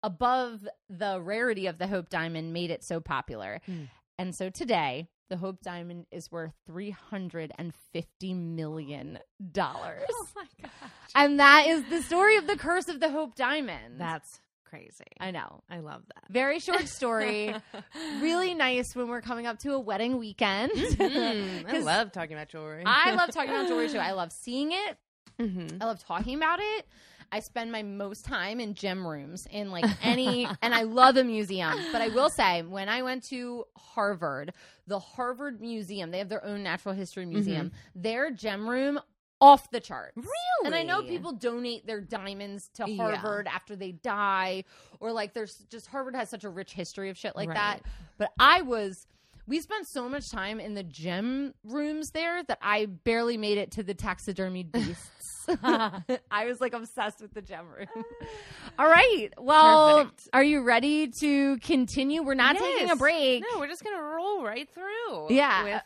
[0.04, 3.62] above the rarity of the Hope Diamond made it so popular.
[3.66, 3.84] Hmm.
[4.18, 9.20] And so today, the Hope Diamond is worth $350 million.
[9.58, 10.72] Oh my god.
[11.16, 13.96] And that is the story of the curse of the Hope Diamond.
[14.00, 15.04] That's crazy.
[15.20, 15.64] I know.
[15.70, 16.24] I love that.
[16.32, 17.56] Very short story.
[18.22, 20.72] really nice when we're coming up to a wedding weekend.
[20.74, 22.84] Mm, I love talking about jewelry.
[22.86, 23.98] I love talking about jewelry too.
[23.98, 24.98] I love seeing it.
[25.40, 25.82] Mhm.
[25.82, 26.88] I love talking about it.
[27.32, 31.24] I spend my most time in gem rooms in like any, and I love a
[31.24, 31.74] museum.
[31.92, 34.54] But I will say, when I went to Harvard,
[34.88, 37.34] the Harvard Museum, they have their own natural history mm-hmm.
[37.34, 37.72] museum.
[37.96, 39.00] Their gem room
[39.42, 40.18] off the charts.
[40.18, 40.66] Really?
[40.66, 43.16] And I know people donate their diamonds to Yeah.
[43.16, 44.66] Harvard after they die,
[45.00, 47.56] or like there's just Harvard has such a rich history of shit like Right.
[47.56, 47.82] that.
[48.18, 49.08] But I was.
[49.48, 53.72] We spent so much time in the gem rooms there that I barely made it
[53.72, 55.10] to the taxidermy beasts.
[56.32, 57.88] I was like obsessed with the gem room.
[58.80, 59.30] All right.
[59.38, 60.30] Well, Perfect.
[60.34, 62.24] are you ready to continue?
[62.24, 63.44] We're not taking a break.
[63.52, 65.28] No, we're just gonna roll right through.
[65.30, 65.64] Yeah.
[65.64, 65.80] with uh,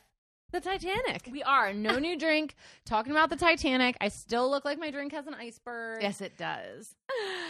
[0.51, 1.29] the Titanic.
[1.31, 1.73] We are.
[1.73, 2.55] No new drink.
[2.85, 3.97] Talking about the Titanic.
[4.01, 6.01] I still look like my drink has an iceberg.
[6.01, 6.93] yes, it does.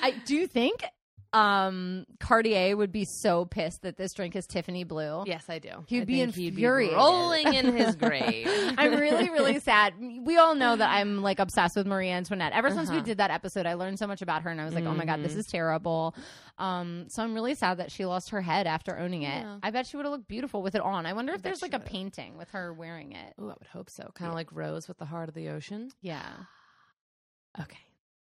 [0.01, 0.83] I do think
[1.33, 5.23] um Cartier would be so pissed that this drink is Tiffany blue.
[5.25, 5.83] Yes, I do.
[5.87, 6.95] He'd I be he'd infuriated.
[6.95, 8.47] rolling in his grave.
[8.77, 9.93] I'm really, really sad.
[9.99, 12.53] We all know that I'm like obsessed with Marie Antoinette.
[12.53, 13.05] Ever since we Uh-huh.
[13.05, 15.05] did that episode, I learned so much about her, and I was like, "Oh my
[15.05, 15.37] god, this Mhm.
[15.39, 16.15] is terrible."
[16.59, 19.41] Um, so I'm really sad that she lost her head after owning it.
[19.41, 19.57] Yeah.
[19.63, 21.07] I bet she would have looked beautiful with it on.
[21.07, 23.33] I wonder I if there's like a painting with her wearing it.
[23.39, 24.11] Oh, I would hope so.
[24.13, 25.89] Kind of like Rose with the heart of the ocean.
[26.01, 26.21] Yeah.
[27.59, 27.77] Okay.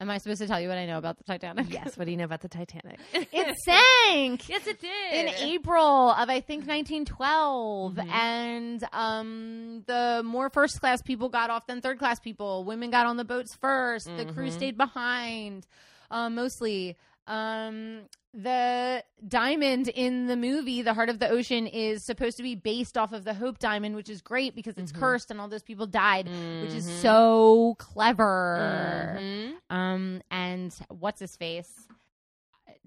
[0.01, 1.71] Am I supposed to tell you what I know about the Titanic?
[1.71, 1.97] Yes.
[1.97, 2.99] What do you know about the Titanic?
[3.13, 4.49] it sank.
[4.49, 5.13] yes, it did.
[5.13, 8.09] in April of I think 1912, Mhm.
[8.11, 12.65] and um, the more first class people got off than third class people.
[12.65, 14.51] Women got on the boats 1st The crew Mhm.
[14.51, 15.65] stayed behind,
[16.11, 16.97] uh, mostly.
[17.27, 18.01] Um,
[18.35, 22.97] the diamond in the movie, The Heart of the Ocean, is supposed to be based
[22.97, 24.99] off of the Hope Diamond, which is great because it's Mhm.
[24.99, 27.01] cursed and all those people died, which is Mhm.
[27.01, 29.17] so clever.
[29.19, 29.53] Mhm.
[29.69, 31.87] Um, and what's his face?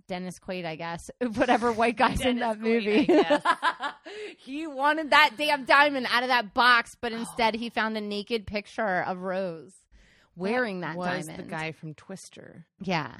[0.06, 1.11] Dennis Quaid, I guess.
[1.34, 3.24] Whatever white guy's in that Quaid, movie.
[4.38, 8.46] He wanted that damn diamond out of that box, but instead he found a naked
[8.46, 9.74] picture of Rose
[10.34, 11.44] wearing that, was diamond.
[11.44, 12.64] the guy from Twister.
[12.80, 13.16] Yeah.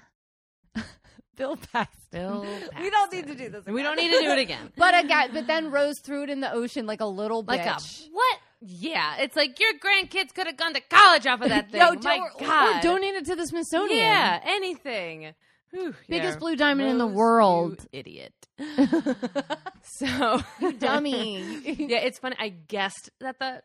[1.39, 1.99] Bill Paxton.
[2.11, 2.47] Bill.
[2.81, 3.65] We don't need to do this.
[3.67, 4.73] We don't need to do it again.
[4.77, 7.71] but again, but then Rose threw it in the ocean like a little Like a
[7.71, 8.09] bitch.
[8.13, 8.39] what?
[8.61, 11.81] Yeah, it's like your grandkids could have gone to college off of that thing.
[11.81, 12.79] Yo, My or- God.
[12.79, 13.99] Or donate it to the Smithsonian.
[13.99, 15.33] Yeah, anything.
[15.71, 16.39] Whew, Biggest yeah.
[16.41, 17.87] blue diamond in the world.
[17.93, 18.33] idiot.
[19.83, 20.41] so
[20.79, 21.61] Dummy.
[21.65, 22.37] yeah, it's funny.
[22.39, 23.63] I guessed that the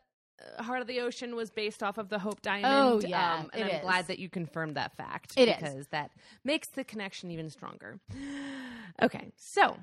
[0.58, 2.66] Heart of the Ocean was based off of the Hope Diamond.
[2.66, 3.82] Oh, yeah, um, and I'm is.
[3.82, 5.56] glad that you confirmed that fact It is.
[5.56, 6.10] because that
[6.44, 8.00] makes the connection even stronger.
[9.02, 9.76] Okay, so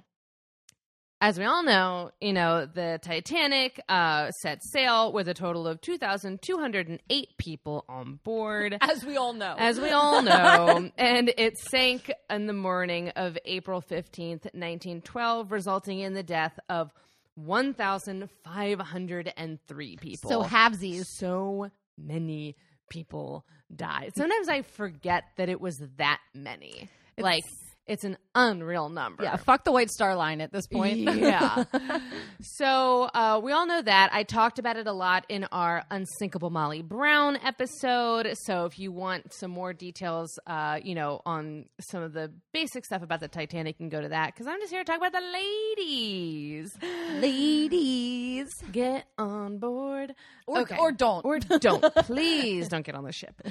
[1.21, 5.79] as we all know, you know, the Titanic uh, set sail with a total of
[5.79, 8.75] 2,208 people on board.
[8.81, 9.55] As we all know.
[9.57, 15.99] As we all know, and it sank in the morning of April 15th, 1912, resulting
[15.99, 16.91] in the death of
[17.35, 20.29] 1,503 people.
[20.29, 21.05] so halvesies.
[21.05, 22.55] so many
[22.89, 24.11] people died.
[24.15, 26.89] Sometimes I forget that it was that many.
[27.17, 27.45] like,
[27.87, 29.23] it's an unreal number.
[29.23, 30.99] Yeah, fuck the White Star Line at this point.
[31.21, 31.65] Yeah.
[32.41, 34.09] so uh, we all know that.
[34.13, 38.33] I talked about it a lot in our Unsinkable Molly Brown episode.
[38.43, 42.85] So if you want some more details, uh, you know, on some of the basic
[42.85, 44.97] stuff about the Titanic, you can go to that because I'm just here to talk
[44.97, 46.71] about the ladies.
[47.19, 48.49] Ladies.
[48.71, 50.13] Get on board.
[50.47, 50.77] Or, Okay.
[50.77, 51.25] or don't.
[51.25, 51.83] Or don't.
[51.95, 53.41] Please don't get on the ship.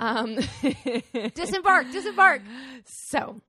[0.00, 0.38] Um,
[1.34, 2.42] disembark, disembark.
[2.86, 3.40] So,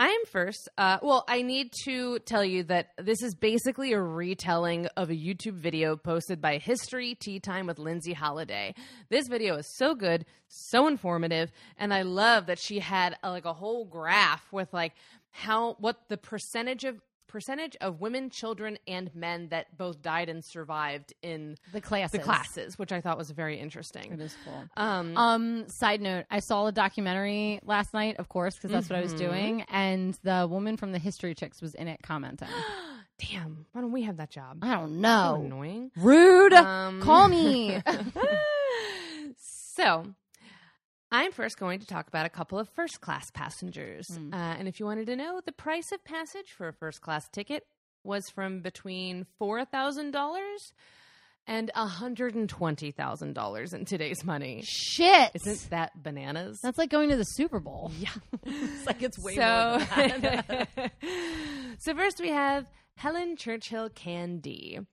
[0.00, 0.66] I am first.
[0.78, 5.14] Uh, well, I need to tell you that this is basically a retelling of a
[5.14, 8.74] YouTube video posted by History Tea Time with Lindsay Holiday.
[9.10, 13.44] This video is so good, so informative, and I love that she had uh, like
[13.44, 14.94] a whole graph with like
[15.32, 16.98] how what the percentage of
[17.30, 22.12] percentage of women, children, and men that both died and survived in The classes.
[22.12, 24.12] the classes, which I thought was very interesting.
[24.12, 24.64] It is cool.
[24.76, 28.98] Um, Um, side note, I saw a documentary last night, of course, because that's what
[28.98, 29.30] I was Mm-hmm.
[29.30, 32.48] doing, and the woman from the History Chicks was in it commenting.
[33.30, 34.58] damn, why don't we have that job?
[34.62, 35.42] I don't So know.
[35.44, 35.90] annoying.
[35.96, 36.52] Rude.
[36.54, 37.80] Um, Call me.
[39.38, 40.04] so,
[41.12, 44.06] I'm first going to talk about a couple of first class passengers.
[44.08, 44.32] Hmm.
[44.32, 47.28] Uh, and if you wanted to know, the price of passage for a first class
[47.28, 47.66] ticket
[48.04, 50.38] was from between $4,000
[51.46, 54.62] and $120,000 in today's money.
[54.64, 55.32] Shit.
[55.34, 56.60] Isn't that bananas?
[56.62, 57.90] That's like going to the Super Bowl.
[57.98, 58.10] yeah.
[58.46, 60.92] It's like it's way so, more than that.
[61.78, 64.86] so first we have Helen Churchill Candee.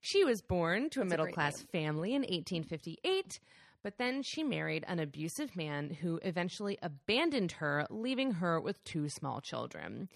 [0.00, 3.40] She was born to a middle class family in 1858,
[3.82, 9.08] but then she married an abusive man who eventually abandoned her, leaving her with two
[9.08, 10.08] small children.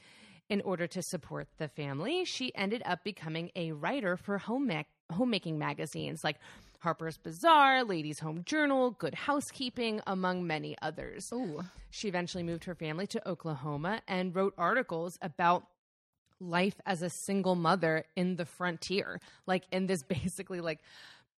[0.49, 4.71] In order to support the family, she ended up becoming a writer for home
[5.11, 6.37] homemaking magazines like
[6.83, 11.33] Harper's Bazaar, Ladies' Home Journal, Good Housekeeping, among many others.
[11.33, 11.63] Ooh.
[11.91, 15.65] She eventually moved her family to Oklahoma and wrote articles about
[16.41, 20.81] life as a single mother in the frontier, like in this basically like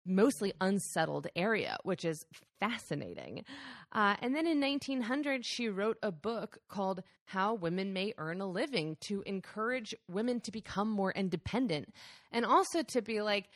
[0.06, 2.24] mostly unsettled area, which is
[2.60, 3.44] fascinating.
[3.92, 8.46] Uh, and then in 1900, she wrote a book called How Women May Earn a
[8.46, 11.92] Living to encourage women to become more independent
[12.32, 13.48] and also to be like,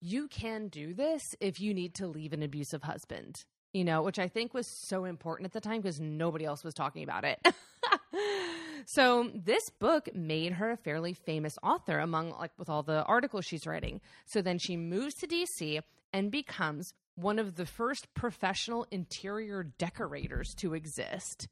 [0.00, 4.18] you can do this if you need to leave an abusive husband, you know, which
[4.18, 7.38] I think was so important at the time because nobody else was talking about it.
[8.86, 13.44] so this book made her a fairly famous author among like with all the articles
[13.44, 14.00] she's writing.
[14.26, 15.80] So then she moves to DC
[16.12, 21.48] and becomes one of the first professional interior decorators to exist.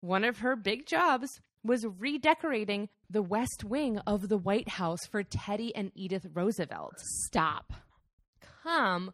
[0.00, 5.22] One of her big jobs was redecorating the West Wing of the White House for
[5.22, 6.94] Teddy and Edith Roosevelt.
[6.98, 7.72] Stop.
[8.62, 9.12] Come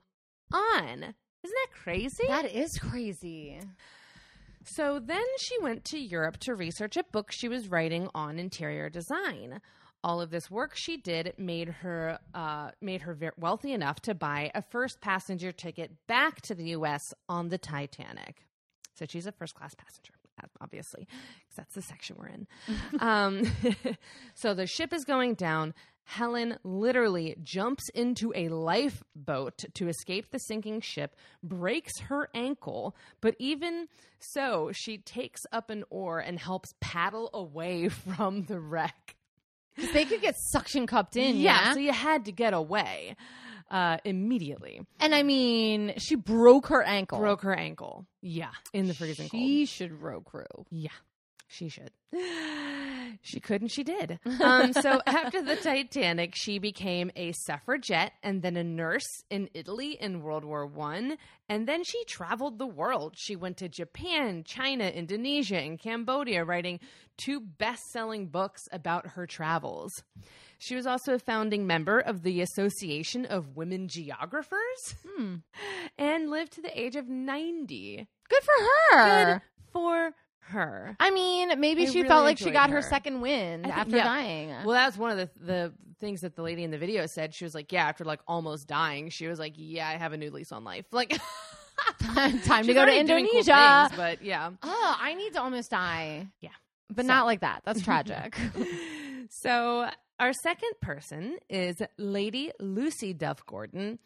[0.53, 1.15] on.
[1.43, 2.27] Isn't that crazy?
[2.27, 3.61] That is crazy.
[4.73, 8.89] So then she went to Europe to research a book she was writing on interior
[8.89, 9.61] design.
[10.05, 14.53] All of this work she did made her uh, made her wealthy enough to buy
[14.55, 17.13] a first passenger ticket back to the U.S.
[17.29, 18.47] on the Titanic.
[18.95, 20.15] So she's a first class passenger,
[20.61, 22.47] obviously, because that's the section we're in.
[23.01, 23.43] um,
[24.35, 25.75] so the ship is going down.
[26.11, 33.37] Helen literally jumps into a lifeboat to escape the sinking ship, breaks her ankle, but
[33.39, 33.87] even
[34.19, 39.15] so, she takes up an oar and helps paddle away from the wreck.
[39.77, 41.37] Because they could get suction cupped in.
[41.37, 41.73] Yeah, Yeah.
[41.75, 43.15] so you had to get away
[43.71, 44.81] uh, immediately.
[44.99, 47.21] and I mean, she broke her ankle.
[47.21, 48.05] Broke her ankle.
[48.21, 49.41] Yeah, in the freezing cold.
[49.41, 50.45] She should row crew.
[50.71, 50.91] Yeah,
[51.51, 51.91] she should.
[53.23, 54.19] She could and she did.
[54.41, 59.97] Um, so after the Titanic, she became a suffragette and then a nurse in Italy
[60.01, 61.17] in World War One,
[61.49, 63.15] and then she traveled the world.
[63.19, 66.79] She went to Japan, China, Indonesia, and Cambodia, writing
[67.19, 70.03] two best-selling books about her travels.
[70.59, 75.37] She was also a founding member of the Association of Women Geographers Hmm.
[75.99, 78.07] and lived to the age of 90.
[78.29, 79.33] Good for her.
[79.35, 80.15] Good for
[80.51, 80.95] her.
[81.01, 82.83] I mean, maybe I she really felt like she got her her.
[82.83, 84.05] second wind think- after yeah.
[84.05, 84.49] dying.
[84.65, 87.35] Well, that's one of the the things that the lady in the video said.
[87.35, 90.17] She was like, "Yeah, after like almost dying, she was like, yeah, I have a
[90.17, 91.19] new lease on life." Like,
[92.01, 93.87] Time to go to doing cool Indonesia.
[93.89, 94.51] things, but yeah.
[94.63, 96.29] oh, I need to almost die.
[96.41, 96.51] Yeah.
[96.89, 97.63] But So- not like that.
[97.65, 98.37] That's tragic.
[99.33, 104.01] So our second person is Lady Lucy Duff Gordon,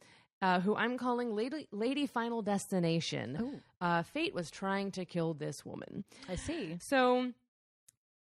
[0.44, 3.62] uh, who I'm calling Lady Lady Final Destination.
[3.80, 6.04] Uh, fate was trying to kill this woman.
[6.28, 6.76] I see.
[6.80, 7.32] So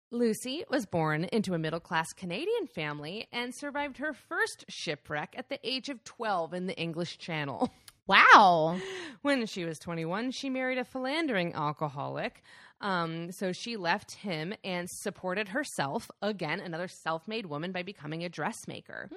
[0.10, 5.50] Lucy was born into a middle class Canadian family and survived her first shipwreck at
[5.50, 7.72] the age of 12 in the English Channel.
[8.06, 8.82] Wow.
[9.22, 12.44] When she was 21, she married a philandering alcoholic.
[12.84, 18.24] Um, so she left him and supported herself, again, another self made woman, by becoming
[18.24, 19.10] a dressmaker.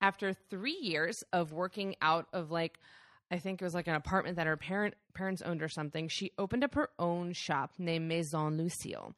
[0.00, 2.80] After three years of working out of like,
[3.30, 6.32] I think it was like an apartment that her parent parents owned or something, she
[6.38, 9.14] opened up her own shop named Maison Lucille.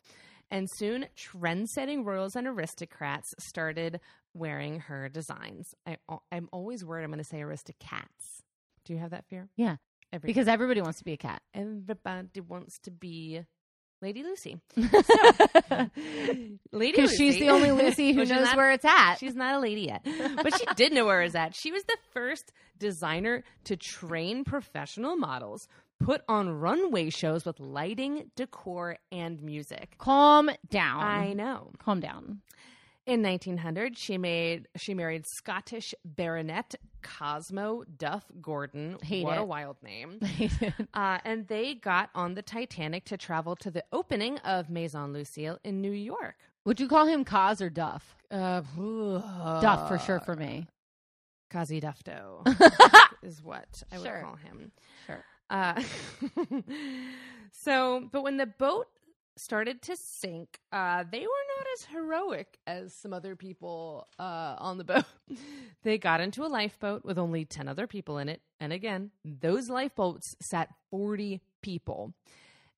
[0.50, 4.00] And soon, trend setting royals and aristocrats started
[4.34, 5.74] wearing her designs.
[5.86, 5.96] I,
[6.30, 8.42] I'm always worried I'm going to say aristocrats.
[8.84, 9.48] Do you have that fear?
[9.56, 9.76] Yeah.
[10.12, 11.42] Every, Because everybody wants to be a cat.
[11.54, 13.40] everybody wants to be
[14.04, 14.58] Lady Lucy.
[14.76, 14.82] So,
[16.72, 19.14] Lady Because she's the only Lucy who knows not- where it's at.
[19.16, 20.06] She's not a lady yet,
[20.42, 21.54] but she did know where it was at.
[21.54, 25.68] She was the first designer to train professional models,
[26.00, 29.94] put on runway shows with lighting, decor, and music.
[29.96, 31.00] Calm down.
[31.02, 31.70] I know.
[31.78, 32.42] Calm down.
[33.06, 38.96] In 1900, she made she married Scottish baronet Cosmo Duff Gordon.
[39.02, 40.20] Hate what a wild name!
[40.94, 45.58] Uh, and they got on the Titanic to travel to the opening of Maison Lucille
[45.64, 46.36] in New York.
[46.64, 48.16] Would you call him Cos or Duff?
[48.30, 48.62] Uh,
[49.60, 50.66] Duff for sure for me.
[51.50, 52.46] Kazi Dufto
[53.22, 54.72] is what I would call him.
[55.06, 55.24] Sure.
[55.50, 55.82] Uh,
[57.52, 58.88] so, but when the boat
[59.36, 64.78] started to sink, uh, they were not as heroic as some other people uh, on
[64.78, 65.04] the boat.
[65.82, 68.40] they got into a lifeboat with only 10 other people in it.
[68.60, 72.14] And again, those lifeboats sat 40 people.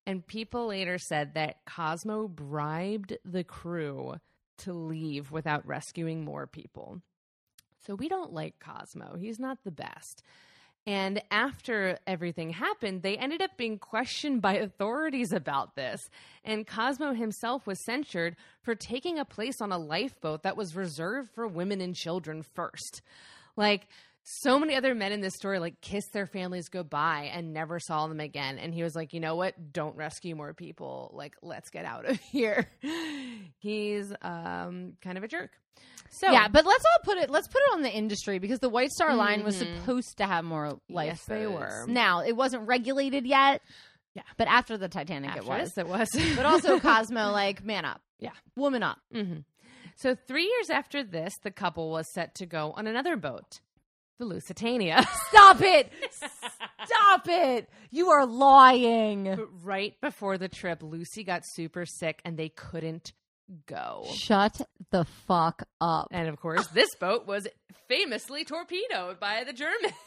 [0.05, 4.15] And people later said that Cosmo bribed the crew
[4.59, 7.01] to leave without rescuing more people.
[7.85, 9.15] So we don't like Cosmo.
[9.17, 10.23] He's not the best.
[10.87, 16.09] And after everything happened, they ended up being questioned by authorities about this.
[16.45, 21.29] And Cosmo himself was censured for taking a place on a lifeboat that was reserved
[21.35, 23.01] for women and children first.
[23.57, 23.89] Like,
[24.29, 28.07] so many other men in this story like kissed their families goodbye and never saw
[28.07, 28.57] them again.
[28.57, 29.71] And he was like you know what?
[29.71, 31.11] Don't rescue more people.
[31.13, 32.69] Like let's get out of here.
[33.57, 35.51] He's um kind of a jerk
[36.09, 37.29] so yeah, but let's all put it.
[37.29, 39.79] Let's put it on the industry because the White Star Line was Mhm.
[39.79, 41.07] supposed to have more life.
[41.07, 41.85] Yes, they were.
[41.87, 43.61] Now it wasn't regulated yet.
[44.15, 44.23] Yeah.
[44.37, 45.77] but after the Titanic, after it was.
[45.77, 48.31] it was But also Cosmo, like man up, Yeah.
[48.55, 48.97] woman up.
[49.13, 49.41] Mm-hmm.
[49.95, 53.59] So three years after this, the couple was set to go on another boat,
[54.17, 55.03] the Lusitania.
[55.29, 55.91] Stop it!
[56.85, 57.69] Stop it!
[57.91, 59.25] You are lying.
[59.35, 63.13] but right before the trip, Lucy got super sick and they couldn't
[63.65, 64.05] go.
[64.13, 66.07] Shut the fuck up.
[66.11, 67.47] And of course, this boat was
[67.87, 69.93] famously torpedoed by the Germans.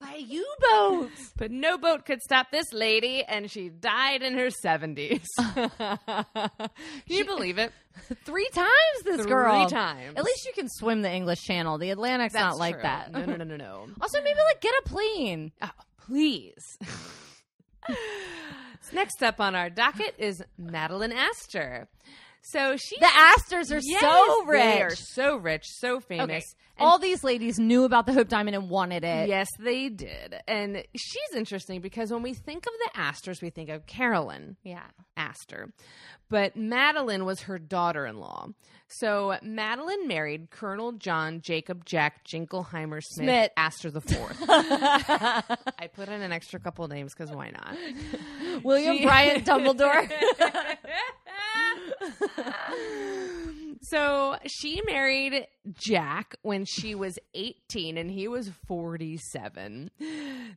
[0.00, 1.32] By U boats.
[1.36, 5.20] But no boat could stop this lady, and she died in her 70s.
[5.36, 6.70] Can
[7.06, 7.70] you believe it?
[8.24, 8.70] Three times
[9.04, 9.68] this Three girl.
[9.68, 10.14] times.
[10.16, 11.76] At least you can swim the English Channel.
[11.76, 12.82] The Atlantic's That's not like true.
[12.84, 13.12] that.
[13.12, 13.86] No, no, no, no, no.
[14.00, 15.52] Also, maybe like get a plane.
[15.60, 15.68] Oh,
[16.06, 16.78] please.
[18.92, 21.86] Next up on our docket is Madeleine Astor.
[22.42, 24.62] So she The Astors are Yes, so rich.
[24.62, 26.28] They are so rich, so famous.
[26.28, 26.42] Okay.
[26.78, 29.28] All these ladies knew about the Hope Diamond and wanted it.
[29.28, 30.36] Yes, they did.
[30.48, 34.84] And she's interesting because when we think of the Astors, we think of Carolyn Yeah.
[35.16, 35.72] Astor.
[36.30, 38.46] But Madeleine was her daughter in law.
[38.88, 43.50] So Madeline married Colonel John Jacob Jack Jingleheimer Smith, Smith.
[43.56, 44.38] Astor the Fourth.
[44.48, 47.76] I put in an extra couple names because why not?
[48.64, 50.10] William She- Bryant Dumbledore.
[53.82, 59.90] so she married Jack when she was 18 and he was 47.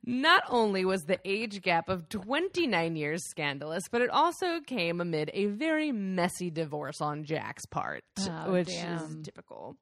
[0.06, 5.32] Not only was the age gap of 29 years scandalous, but it also came amid
[5.34, 8.98] a very messy divorce on Jack's part, Oh, which damn.
[8.98, 9.78] is typical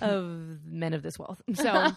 [0.00, 1.42] of men of this wealth.
[1.54, 1.88] So.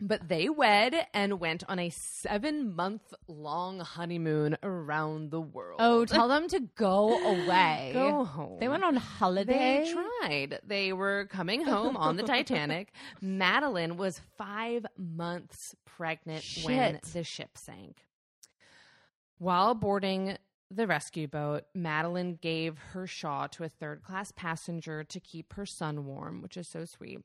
[0.00, 5.78] But they wed and went on a seven month long honeymoon around the world.
[5.80, 7.90] oh, tell them to go away.
[7.94, 8.58] Go home.
[8.58, 9.84] They went on holiday.
[9.84, 10.60] They tried.
[10.66, 12.92] They were coming home on the Titanic.
[13.20, 18.04] Madeleine was five months pregnant when the ship sank.
[19.38, 20.38] While boarding
[20.70, 25.66] the rescue boat, Madeleine gave her shawl to a third class passenger to keep her
[25.66, 27.20] son warm, which is so sweet.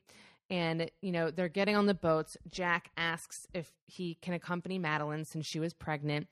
[0.50, 2.36] And, you know, they're getting on the boats.
[2.50, 6.28] Jack asks if he can accompany Madeleine since she was pregnant.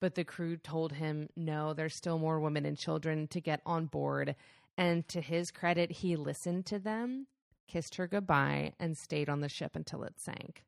[0.00, 3.86] But the crew told him, no, there's still more women and children to get on
[3.86, 4.36] board.
[4.76, 7.26] And to his credit, he listened to them,
[7.66, 10.62] kissed her goodbye, and stayed on the ship until it sank.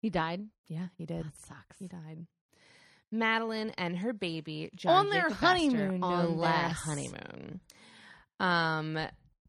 [0.00, 0.46] He died.
[0.68, 1.24] Yeah, he did.
[1.24, 1.78] That sucks.
[1.78, 2.26] He died.
[3.12, 7.60] Madeleine and her baby John On their honeymoon, no on their honeymoon.
[8.40, 8.98] Um,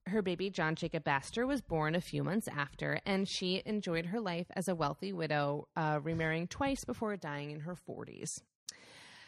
[0.08, 4.20] her baby John Jacob Astor was born a few months after, and she enjoyed her
[4.20, 8.42] life as a wealthy widow, uh, remarrying twice before dying in her forties.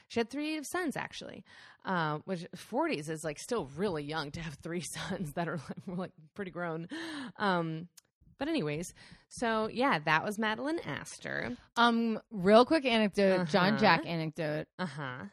[0.08, 1.44] She had three sons, actually,
[1.86, 5.58] uh, which forties is like still really young to have three sons that are
[5.88, 6.88] like, like pretty grown.
[7.38, 7.88] Um,
[8.40, 8.94] but anyways,
[9.28, 11.58] so yeah, that was Madeleine Astor.
[11.76, 13.80] Um, real quick anecdote, John Uh-huh.
[13.80, 14.68] Jack anecdote.
[14.80, 15.26] Uh huh.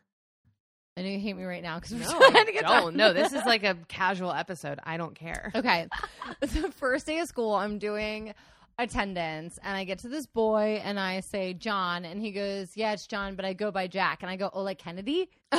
[0.97, 2.83] I know you hate me right now because No, we're trying to get don't.
[2.85, 2.97] done.
[2.97, 4.79] No, this is like a casual episode.
[4.83, 5.53] I don't care.
[5.55, 5.89] Okay.
[6.41, 8.33] the first day of school, I'm doing
[8.79, 12.93] attendance, and I get to this boy, and I say John, and he goes, "Yeah,
[12.93, 15.29] it's John, but I go by Jack." And I go, "Oh, like Kennedy?"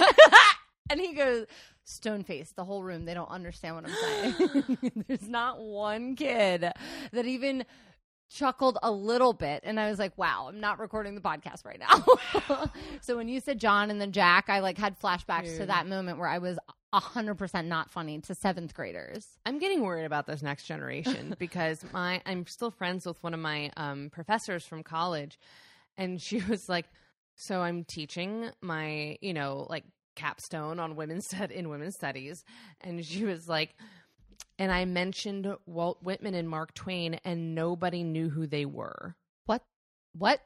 [0.90, 1.46] and he goes,
[1.84, 5.04] "Stone face." The whole room, they don't understand what I'm saying.
[5.08, 7.66] There's not one kid that even
[8.30, 11.80] chuckled a little bit and i was like wow i'm not recording the podcast right
[11.80, 12.66] now
[13.02, 16.18] so when you said john and then jack i like had flashbacks to that moment
[16.18, 16.60] where i was
[16.94, 22.22] 100% not funny to seventh graders I'm getting worried about this next generation because my
[22.26, 25.38] I'm still friends with one of my um, professors from college,
[25.98, 26.86] and she was like,
[27.36, 29.84] "So I'm teaching my you know like
[30.16, 32.44] capstone on women's in women's studies,"
[32.82, 33.76] and she was like.
[34.60, 39.16] And I mentioned Walt Whitman and Mark Twain, and nobody knew who they were.
[39.46, 39.64] what
[40.14, 40.42] what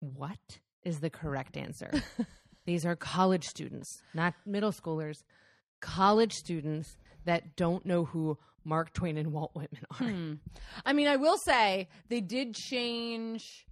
[0.00, 1.90] What is the correct answer?
[2.66, 5.22] These are college students, not middle schoolers.
[5.80, 10.08] College students that don't know who Mark Twain and Walt Whitman are.
[10.08, 10.34] Hmm.
[10.84, 13.66] I mean, I will say they did change.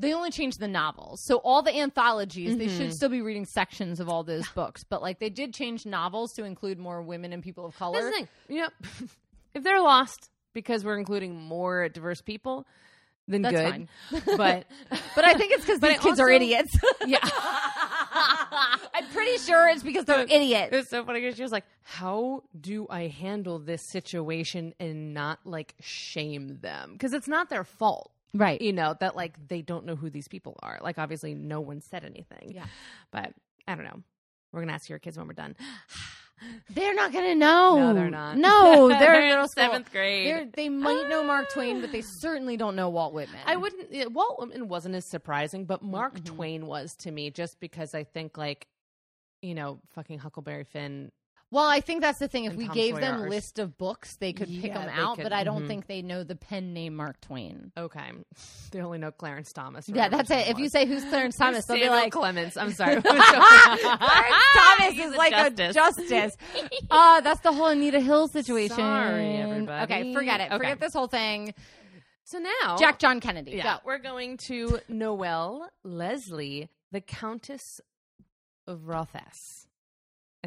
[0.00, 2.94] They only changed the novels, so all the anthologies they should Mhm.
[2.94, 4.84] still be reading sections of all those books.
[4.84, 8.00] But like they did change novels to include more women and people of color.
[8.00, 8.28] That's the thing.
[8.56, 8.72] Yep.
[9.54, 12.64] if they're lost because we're including more diverse people,
[13.26, 13.70] then That's good.
[13.70, 13.88] fine.
[14.36, 14.66] But
[15.16, 16.74] But I think it's because these kids are idiots.
[17.06, 20.72] yeah, I'm pretty sure it's because they're idiots.
[20.72, 25.40] was so funny because she was like, "How do I handle this situation and not
[25.44, 26.92] like shame them?
[26.92, 28.60] Because it's not their fault." Right.
[28.60, 31.80] you know that like they don't know who these people are like obviously no one
[31.80, 32.66] said anything Yeah.
[33.10, 33.32] but
[33.66, 34.02] i don't know
[34.52, 35.56] we're gonna ask your kids when we're done
[36.70, 37.78] They're not gonna know.
[37.78, 39.64] no they're not No, they're, in middle school.
[39.64, 43.40] seventh grade They're, they might know Mark Twain, but they certainly don't know Walt Whitman.
[43.46, 46.24] i wouldn't yeah, walt whitman wasn't as surprising but mark Mhm.
[46.26, 48.68] twain was to me just because i think like
[49.42, 51.10] you know fucking huckleberry finn
[51.50, 52.44] Well, I think that's the thing.
[52.44, 54.74] If And we Tom gave Sawyer them are- list of books, they could pick Yeah,
[54.74, 55.16] them they out.
[55.16, 55.66] could- but I don't mhm.
[55.68, 57.72] think they know the pen name Mark Twain.
[57.76, 58.10] okay
[58.70, 60.40] they only know clarence thomas or Yeah, whatever that's his it.
[60.42, 60.72] name If you was.
[60.72, 63.26] say who's Clarence Thomas, they'll be Samuel like, clemens i'm sorry Clarence
[64.54, 66.36] Thomas He's is like a justice.
[66.90, 68.76] Ah, that's the whole Anita Hill situation.
[68.76, 69.92] Sorry, everybody.
[69.94, 70.44] Okay, forget it.
[70.52, 70.56] Okay.
[70.56, 71.54] Forget this whole thing.
[72.24, 73.52] so now Jack John Kennedy.
[73.52, 73.80] Yeah, Go.
[73.86, 77.80] we're going to Noël Leslie, the Countess
[78.66, 79.66] of Rothes.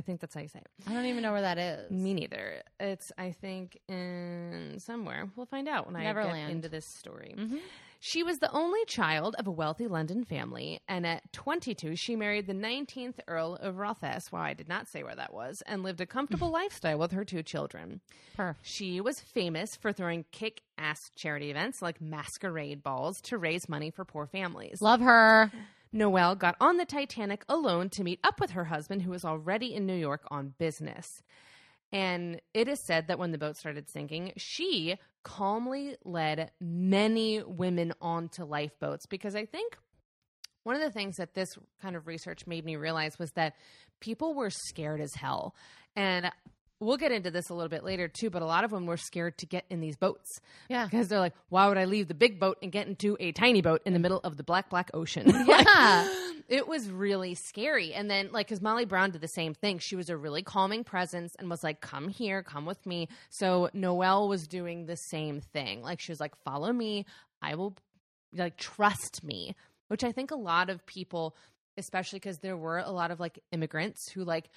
[0.01, 0.67] I think that's how you say it.
[0.87, 1.91] I don't even know where that is.
[1.91, 2.63] Me neither.
[2.79, 5.29] It's I think in somewhere.
[5.35, 6.47] We'll find out when I Neverland.
[6.47, 7.35] get into this story.
[7.37, 7.59] Mhm.
[7.99, 12.47] She was the only child of a wealthy London family, and at 22, she married
[12.47, 14.31] the 19th Earl of Rothes.
[14.31, 17.23] Well, I did not say where that was, and lived a comfortable lifestyle with her
[17.23, 18.01] two children.
[18.35, 18.65] Perfect.
[18.65, 23.91] She was famous for throwing kick ass charity events like masquerade balls to raise money
[23.91, 24.81] for poor families.
[24.81, 25.51] Love her.
[25.93, 29.73] Noël got on the Titanic alone to meet up with her husband, who was already
[29.73, 31.21] in New York on business.
[31.91, 37.93] And it is said that when the boat started sinking, she calmly led many women
[38.01, 39.77] onto lifeboats because I think
[40.63, 43.55] one of the things that this kind of research made me realize was that
[43.99, 45.55] people were scared as hell.
[45.95, 46.31] And
[46.81, 48.97] we'll get into this a little bit later too, but a lot of them were
[48.97, 50.83] scared to get in these boats Yeah.
[50.85, 53.61] because they're like, why would I leave the big boat and get into a tiny
[53.61, 55.31] boat in the middle of the black, black ocean?
[55.47, 56.11] Yeah.
[56.49, 57.93] it was really scary.
[57.93, 60.83] And then, like, because Molly Brown did the same thing, she was a really calming
[60.83, 63.07] presence and was like, come here, come with me.
[63.29, 65.81] So Noël was doing the same thing.
[65.83, 67.05] Like, she was like, follow me.
[67.41, 67.75] I will,
[68.33, 69.55] like, trust me,
[69.87, 71.35] which I think a lot of people,
[71.77, 74.49] especially because there were a lot of like immigrants who, like,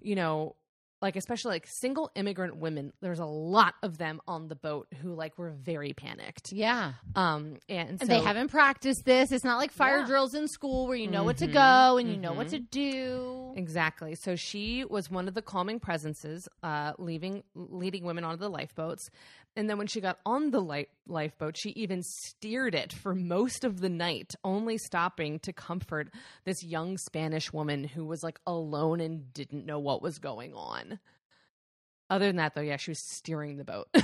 [0.00, 0.56] you know,
[1.02, 5.12] like especially like single immigrant women there's a lot of them on the boat who
[5.14, 6.92] like were very panicked Yeah.
[7.14, 9.30] um and, And they haven't practiced this.
[9.32, 10.06] It's not like fire Yeah.
[10.06, 11.52] drills in school where you know what to Mhm.
[11.52, 12.50] go and you know what Mhm.
[12.50, 13.52] to do.
[13.56, 14.14] Exactly.
[14.14, 19.10] So she was one of the calming presences, uh, leaving leading women onto the lifeboats.
[19.56, 23.64] And then when she got on the light, lifeboat, she even steered it for most
[23.64, 26.10] of the night, only stopping to comfort
[26.44, 30.98] this young Spanish woman who was like alone and didn't know what was going on.
[32.10, 33.88] Other than that, though, yeah, she was steering the boat.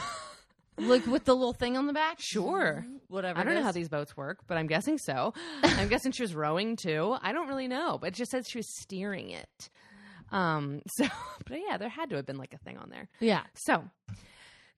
[0.79, 2.17] Like with the little thing on the back?
[2.19, 2.87] Sure.
[3.09, 3.39] Whatever.
[3.39, 5.35] I don't know how these boats work, but I'm guessing so.
[5.63, 7.15] I'm guessing she was rowing too.
[7.21, 9.71] I don't really know, but it just says she was steering it.
[10.31, 11.05] Um, so,
[11.47, 13.09] but yeah, there had to have been like a thing on there.
[13.21, 13.43] Yeah.
[13.55, 13.85] So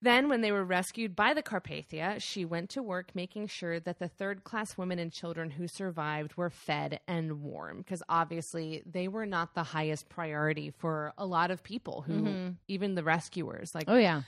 [0.04, 3.98] then, when they were rescued by the Carpathia, she went to work making sure that
[3.98, 9.08] the third class women and children who survived were fed and warm, because obviously they
[9.08, 12.56] were not the highest priority for a lot of people who, Mhm.
[12.68, 14.22] even the rescuers, like Oh yeah.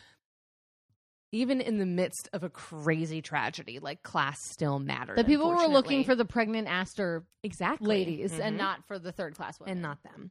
[1.32, 5.18] even in the midst of a crazy tragedy, like class still mattered.
[5.18, 8.40] The people were looking for the pregnant Astor exactly ladies Mhm.
[8.40, 9.72] and not for the third class women.
[9.72, 10.30] and not them.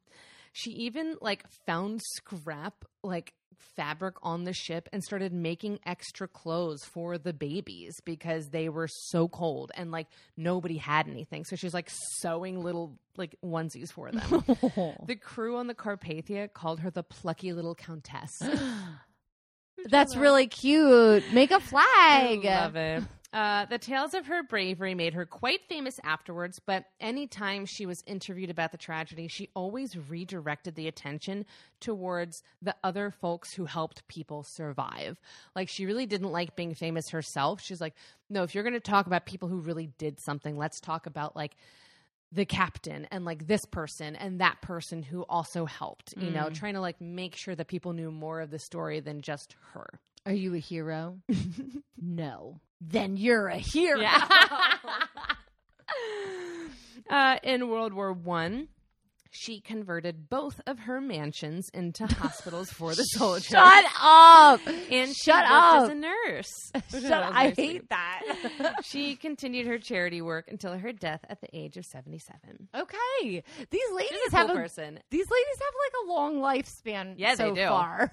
[0.58, 3.34] She even like found scrap like
[3.76, 8.88] fabric on the ship and started making extra clothes for the babies because they were
[8.90, 11.44] so cold and like nobody had anything.
[11.44, 11.90] So she's like
[12.22, 14.46] sewing little like onesies for them.
[15.08, 18.32] the crew on the Carpathia called her the plucky little countess.
[19.90, 21.34] That's really cute.
[21.34, 22.46] Make a flag.
[22.46, 23.04] I love it.
[23.36, 28.02] Uh, the tales of her bravery made her quite famous afterwards, but anytime she was
[28.08, 31.46] interviewed about the tragedy, she always redirected the attention
[31.82, 35.20] towards the other folks who helped people survive.
[35.54, 37.60] Like, she really didn't like being famous herself.
[37.60, 37.96] She's like,
[38.30, 41.36] no, if you're going to talk about people who really did something, let's talk about
[41.36, 41.58] like
[42.36, 46.74] the captain and like this person and that person who also helped, you know, trying
[46.74, 50.00] to like make sure that people knew more of the story than just her.
[50.26, 51.20] Are you a hero?
[52.02, 52.60] no.
[52.82, 54.02] Then you're a hero.
[54.02, 54.28] Yeah.
[57.10, 58.68] uh, in World War One,
[59.36, 63.46] she converted both of her mansions into hospitals for the soldiers.
[63.48, 64.62] Shut up.
[64.68, 65.84] And she Shut worked up.
[65.84, 66.72] as a nurse.
[66.92, 67.36] Shut I up.
[67.36, 68.22] I hate that.
[68.84, 72.70] She continued her charity work until her death at the age of 77.
[72.76, 73.44] okay.
[73.70, 75.00] These ladies a have cool a person.
[75.12, 77.68] these ladies have like a long lifespan Yeah, they so do.
[77.68, 78.12] far.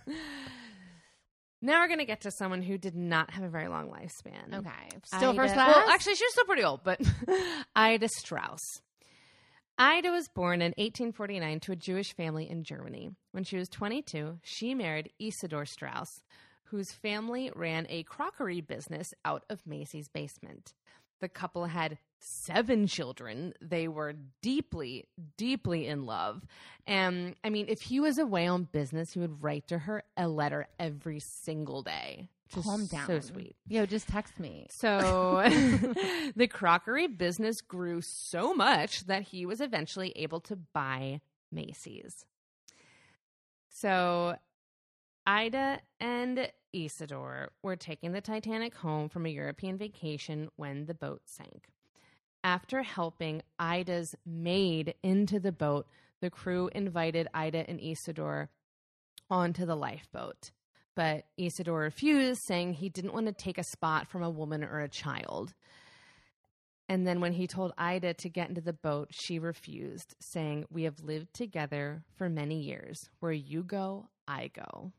[1.65, 4.53] Now we're going to get to someone who did not have a very long lifespan.
[4.53, 4.99] Okay.
[5.05, 5.77] Still Ida- first class?
[5.77, 7.01] Well, actually, she's still pretty old, but
[7.77, 8.59] Ida Straus.
[9.79, 13.11] Ida was born in 1849 to a Jewish family in Germany.
[13.33, 16.23] When she was 22, she married Isidor Straus,
[16.65, 20.75] whose family ran a crockery business out of Macy's basement.
[21.21, 23.55] The couple had seven children.
[23.61, 25.07] They were deeply,
[25.37, 26.45] deeply in love.
[26.87, 30.29] And I mean, if he was away on business, he would write to her a
[30.29, 32.29] letter every single day.
[32.53, 33.07] Just Calm down.
[33.07, 33.57] So sweet.
[33.67, 34.67] Yo, just text me.
[34.71, 35.43] So
[36.37, 42.27] the crockery business grew so much that he was eventually able to buy Macy's.
[43.71, 44.37] So
[45.27, 51.23] Ida and Isidor were taking the Titanic home from a European vacation when the boat
[51.25, 51.69] sank.
[52.45, 55.87] After helping Ida's maid into the boat,
[56.21, 58.49] the crew invited Ida and Isidor
[59.31, 60.51] onto the lifeboat.
[60.95, 64.81] But Isidor refused, saying he didn't want to take a spot from a woman or
[64.81, 65.55] a child.
[66.89, 70.83] And then when he told Ida to get into the boat, she refused, saying, We
[70.83, 73.09] have lived together for many years.
[73.21, 74.93] Where you go, I go.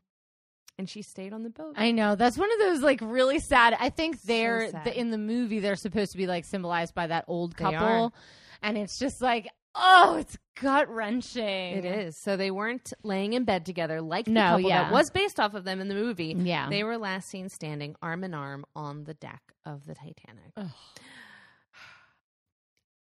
[0.76, 1.74] And she stayed on the boat.
[1.76, 3.76] I know that's one of those like really sad.
[3.78, 4.84] I think they're sad.
[4.84, 8.12] the, in the movie they're supposed to be like symbolized by that old couple,
[8.60, 11.42] and it's just like oh, it's gut wrenching.
[11.78, 12.16] It is.
[12.16, 14.84] So they weren't laying in bed together like the No, couple yeah.
[14.84, 16.34] that was based off of them in the movie.
[16.38, 16.68] Yeah.
[16.70, 20.52] They were last seen standing arm in arm on the deck of the Titanic.
[20.56, 20.66] Ugh.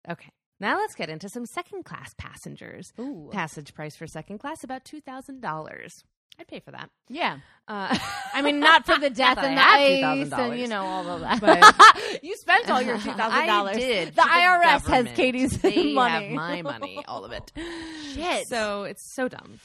[0.09, 0.29] Okay.
[0.59, 2.93] Now let's get into some second class passengers.
[2.99, 3.29] Ooh.
[3.31, 6.03] Passage price for second class about $2,000.
[6.39, 6.89] I'd pay for that.
[7.09, 7.39] Yeah.
[7.67, 7.97] Uh,
[8.33, 11.21] I mean, not for the death and the that ice and you know all of
[11.21, 11.41] that.
[11.41, 13.75] But- you spent all your two thousand dollars.
[13.75, 14.15] I did.
[14.15, 15.15] The IRS has government.
[15.15, 16.27] Katie's they money.
[16.27, 17.51] have my money, all of it.
[18.13, 18.47] Shit.
[18.47, 19.59] So it's so dumb.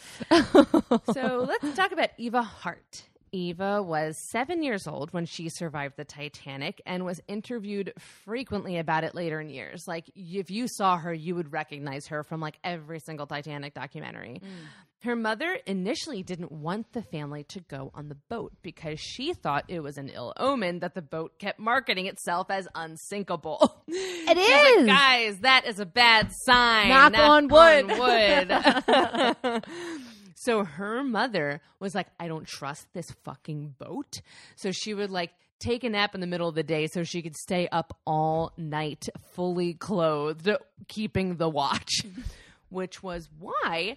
[1.12, 3.04] so let's talk about Eva Hart.
[3.34, 9.04] Eva was seven years old when she survived the Titanic and was interviewed frequently about
[9.04, 9.88] it later in years.
[9.88, 14.42] Like, if you saw her, you would recognize her from like every single Titanic documentary.
[15.02, 19.64] Her mother initially didn't want the family to go on the boat because she thought
[19.66, 23.82] it was an ill omen that the boat kept marketing itself as unsinkable.
[24.24, 24.86] It is.
[24.86, 26.88] guys, that is a bad sign.
[26.88, 29.64] Knock on wood." wood.
[30.34, 34.20] So her mother was like, I don't trust this fucking boat.
[34.56, 35.30] So she would like
[35.60, 38.52] take a nap in the middle of the day so she could stay up all
[38.56, 40.50] night fully clothed,
[40.88, 42.00] keeping the watch,
[42.70, 43.96] which was why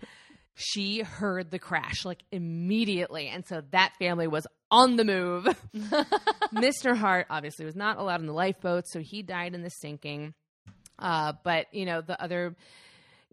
[0.56, 3.28] she heard the crash like immediately.
[3.28, 5.46] And so that family was on the move.
[6.54, 6.96] Mr.
[6.96, 10.34] Hart obviously was not allowed in the lifeboat, so he died in the sinking.
[10.98, 12.56] Uh, but, you know, the other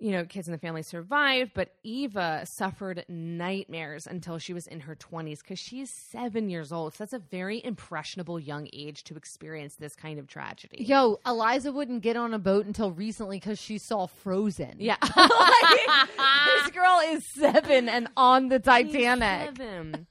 [0.03, 4.81] you know, kids in the family survived, but Eva suffered nightmares until she was in
[4.81, 6.95] her 20s because she's seven years old.
[6.95, 10.83] So that's a very impressionable young age to experience this kind of tragedy.
[10.83, 14.77] Yo, Eliza wouldn't get on a boat until recently because she saw Frozen.
[14.81, 14.97] Yeah.
[15.15, 16.09] Like,
[16.47, 19.57] this girl is seven and on the Titanic.
[19.57, 20.07] Seven.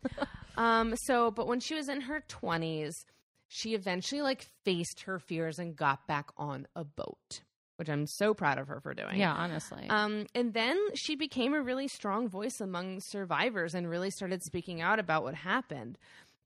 [0.57, 3.03] um, so, but when she was in her 20s,
[3.47, 7.41] she eventually like faced her fears and got back on a boat,
[7.81, 9.19] which I'm so proud of her for doing.
[9.19, 9.87] Yeah, honestly.
[9.89, 14.81] Um, and then she became a really strong voice among survivors and really started speaking
[14.81, 15.97] out about what happened.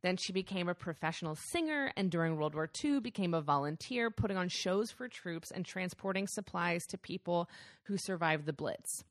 [0.01, 4.37] Then she became a professional singer and during World War II became a volunteer, putting
[4.37, 7.49] on shows for troops and transporting supplies to people
[7.83, 9.03] who survived the Blitz.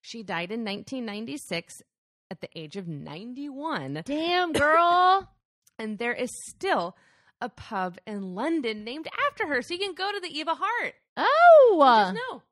[0.00, 1.82] She died in 1996
[2.30, 4.04] at the age of 91.
[4.06, 5.30] Damn, girl.
[5.78, 6.96] And there is still
[7.40, 9.62] a pub in London named after her.
[9.62, 10.94] So you can go to the Eva Hart.
[11.16, 11.76] oh,
[12.12, 12.42] know.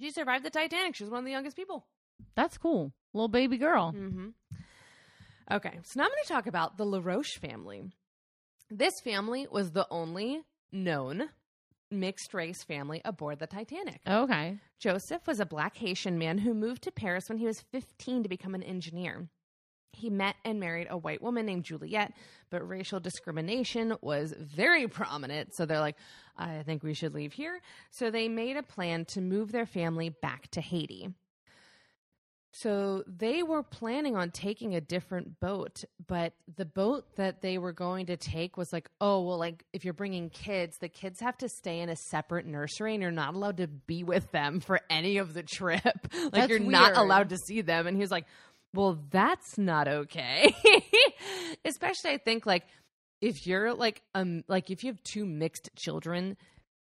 [0.00, 0.94] She survived the Titanic.
[0.96, 1.86] She was one of the youngest people.
[2.34, 2.92] that's cool.
[3.12, 3.92] Little baby girl.
[3.96, 4.28] Mm-hmm.
[5.52, 7.90] Okay, so now I'm going to talk about the LaRoche family.
[8.70, 10.42] This family was the only
[10.72, 11.28] known
[11.90, 14.00] mixed race family aboard the Titanic.
[14.08, 14.58] Okay.
[14.80, 18.28] Joseph was a black Haitian man who moved to Paris when he was 15 to
[18.28, 19.28] become an engineer.
[19.94, 22.12] He met and married a white woman named Juliette,
[22.50, 25.54] but racial discrimination was very prominent.
[25.54, 25.96] So they're like,
[26.36, 27.60] I think we should leave here.
[27.90, 31.08] So they made a plan to move their family back to Haiti.
[32.56, 37.72] So they were planning on taking a different boat, but the boat that they were
[37.72, 41.36] going to take was like, oh, well, like if you're bringing kids, the kids have
[41.38, 44.80] to stay in a separate nursery and you're not allowed to be with them for
[44.88, 45.82] any of the trip.
[46.22, 47.88] like That's you're not allowed to see them.
[47.88, 48.26] And he was like,
[48.74, 50.54] well, that's not okay.
[51.64, 52.64] Especially, I think, like
[53.20, 56.36] if you're like um like if you have two mixed children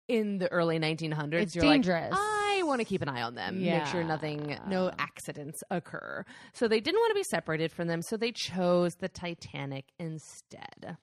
[0.09, 2.11] in the early 1900s, It's you're dangerous.
[2.11, 6.25] like, I want to keep an eye on them, make sure nothing, no accidents occur.
[6.53, 10.97] So they didn't want to be separated from them, so they chose the Titanic instead.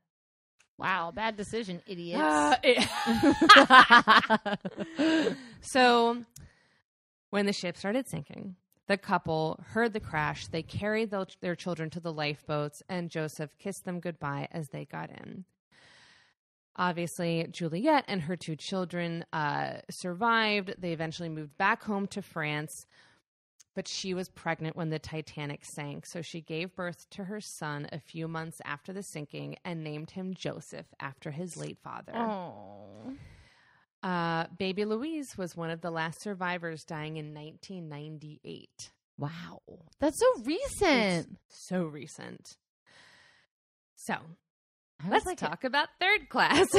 [0.78, 2.22] Wow, bad decision, idiots.
[2.22, 2.88] Uh, it-
[5.62, 6.24] so
[7.32, 8.56] when the ship started sinking,
[8.88, 10.48] the couple heard the crash.
[10.48, 14.86] They carried the, their children to the lifeboats, and Joseph kissed them goodbye as they
[14.86, 15.46] got in.
[16.78, 20.76] Obviously, Juliette and her two children uh, survived.
[20.78, 22.86] They eventually moved back home to France,
[23.76, 26.06] but she was pregnant when the Titanic sank.
[26.06, 30.12] So she gave birth to her son a few months after the sinking and named
[30.12, 32.14] him Joseph after his late father.
[32.16, 33.14] oh.
[34.04, 38.92] Uh, baby Louise was one of the last survivors, dying in 1998.
[39.18, 39.62] Wow.
[40.00, 41.38] That's so recent.
[41.50, 42.58] So recent.
[43.96, 44.16] So
[45.10, 46.68] let's like, talk about third class.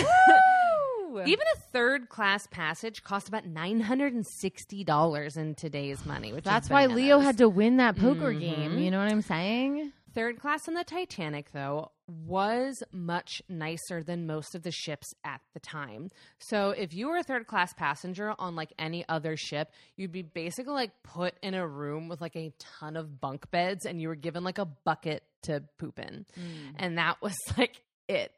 [1.27, 6.33] Even a third class passage cost about nine hundred and sixty dollars in today's money,
[6.35, 8.41] which That's why Leo had to win that poker Mhm.
[8.41, 8.79] game.
[8.79, 9.93] You know what I'm saying?
[10.19, 15.41] Third class on the Titanic, though, was much nicer than most of the ships at
[15.55, 16.11] the time.
[16.41, 20.23] So, if you were a third class passenger on like any other ship, you'd be
[20.23, 24.09] basically like put in a room with like a ton of bunk beds and you
[24.09, 26.27] were given like a bucket to poop in.
[26.35, 26.75] Hmm.
[26.75, 28.33] And that was like it.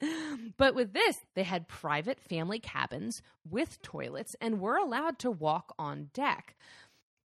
[0.58, 5.74] But with this, they had private family cabins with toilets and were allowed to walk
[5.78, 6.56] on deck.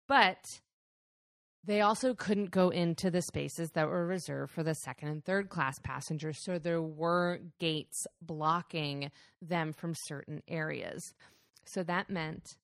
[0.09, 0.43] But
[1.63, 5.49] they also couldn't go into the spaces that were reserved for the second and third
[5.49, 6.39] class passengers.
[6.43, 11.13] So there were gates blocking them from certain areas.
[11.65, 12.57] So that meant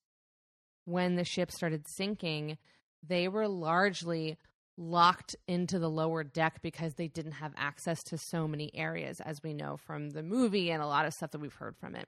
[0.86, 2.58] when the ship started sinking,
[3.06, 4.38] they were largely
[4.78, 9.42] locked into the lower deck because they didn't have access to so many areas, as
[9.44, 12.08] we know from the movie and a lot of stuff that we've heard from it.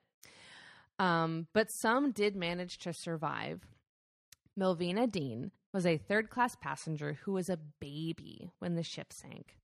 [0.97, 3.61] Um, but some did manage to survive.
[4.57, 9.57] Millvina Dean was a third class passenger who was a baby when the ship sank.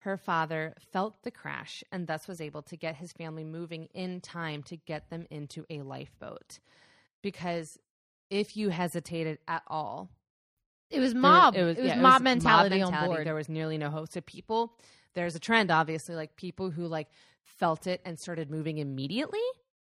[0.00, 4.20] Her father felt the crash and thus was able to get his family moving in
[4.20, 6.58] time to get them into a lifeboat.
[7.22, 7.78] Because
[8.30, 10.08] if you hesitated at all,
[10.90, 11.54] It was mob.
[11.54, 13.14] It was, yeah, mob, mentality on mentality.
[13.14, 13.26] board.
[13.26, 14.10] There was nearly no hope.
[14.10, 14.76] So people,
[15.14, 17.08] there's a trend, obviously, like people who like
[17.44, 19.38] felt it and started moving immediately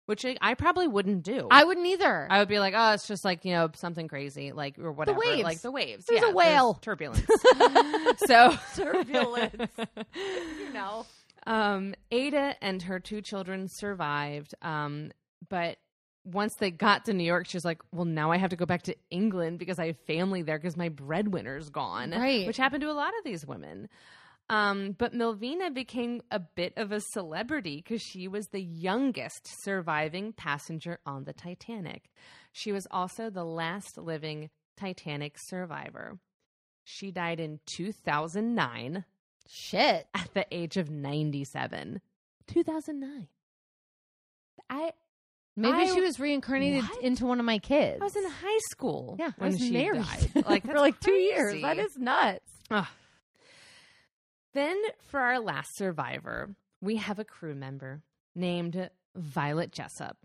[0.10, 1.48] which I, I probably wouldn't do.
[1.52, 2.28] I wouldn't either.
[2.32, 5.20] I would be like, oh, it's just like you know something crazy, like or whatever,
[5.20, 5.44] waves.
[5.44, 6.06] like the waves.
[6.06, 6.74] There's Yeah, a whale.
[6.82, 7.22] turbulence.
[8.26, 9.70] so Turbulence.
[10.16, 11.06] you know.
[11.46, 15.12] Um, Ada and her two children survived, um,
[15.48, 15.78] but
[16.26, 18.82] once they got to New York, she's like, "Well, now I have to go back
[18.84, 22.46] to England because I have family there because my breadwinner's gone." Right.
[22.48, 23.90] which happened to a lot of these women.
[24.50, 30.34] Um, but Millvina became a bit of a celebrity because she was the youngest surviving
[30.34, 32.10] passenger on the Titanic.
[32.52, 36.18] She was also the last living Titanic survivor.
[36.84, 39.06] She died in 2009
[39.48, 40.08] Shit.
[40.16, 42.02] at the age of 97.
[42.48, 43.28] 2009.
[44.70, 44.92] I
[45.56, 47.04] Maybe I- she was reincarnated What?
[47.04, 48.00] into one of my kids.
[48.02, 50.46] I was in high school yeah, I when was she married died.
[50.48, 51.62] Like for like two years.
[51.62, 52.50] That is nuts.
[52.72, 52.88] Ugh.
[54.54, 54.78] Then
[55.10, 58.02] for our last survivor, we have a crew member
[58.36, 60.18] named Violet Jessop,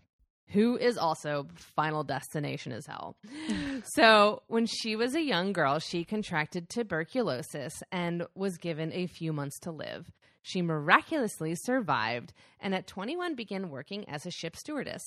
[0.47, 3.17] who is also Final Destination as hell.
[3.83, 9.31] so, when she was a young girl, she contracted tuberculosis and was given a few
[9.31, 10.11] months to live.
[10.41, 15.03] She miraculously survived and at 21 began working as a ship stewardess.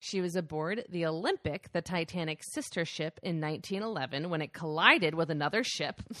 [0.00, 5.30] She was aboard the Olympic, the Titanic sister ship, in 1911 when it collided with
[5.30, 6.02] another ship.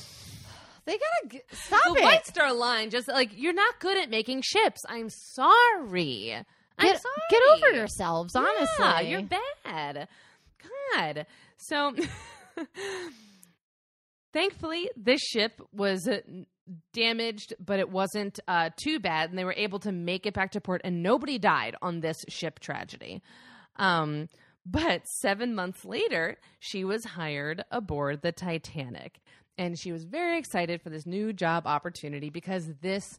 [0.86, 2.02] They gotta g- stop the it.
[2.02, 4.82] White Star Line, just like you're not good at making ships.
[4.88, 6.34] I'm sorry.
[6.78, 7.14] I'm Get, sorry.
[7.30, 8.66] get over yourselves, honestly.
[8.80, 10.08] Yeah, you're bad.
[10.94, 11.26] God.
[11.56, 11.94] So,
[14.32, 16.18] thankfully, this ship was uh,
[16.92, 20.50] damaged, but it wasn't uh, too bad, and they were able to make it back
[20.52, 23.22] to port, and nobody died on this ship tragedy.
[23.76, 24.28] Um,
[24.66, 29.20] but seven months later, she was hired aboard the Titanic,
[29.58, 33.18] and she was very excited for this new job opportunity because this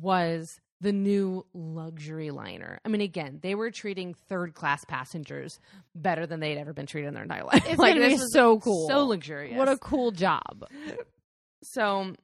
[0.00, 2.78] was the new luxury liner.
[2.84, 5.58] I mean, again, they were treating third class passengers
[5.94, 7.64] better than they'd ever been treated in their entire life.
[7.66, 8.88] It's be this was so cool.
[8.88, 9.56] so luxurious.
[9.56, 10.66] What a cool job.
[11.62, 12.14] So,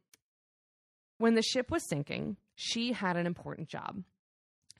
[1.18, 4.02] when the ship was sinking, she had an important job.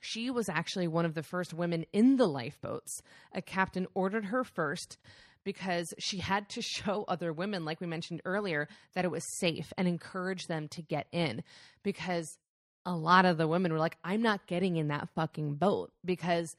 [0.00, 3.02] She was actually one of the first women in the lifeboats.
[3.34, 4.98] A captain ordered her first
[5.44, 9.72] because she had to show other women, like we mentioned earlier, that it was safe
[9.76, 11.42] and encourage them to get in
[11.82, 12.38] because
[12.86, 16.56] a lot of the women were like, I'm not getting in that fucking boat because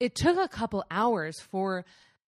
[0.00, 1.84] it took a couple hours for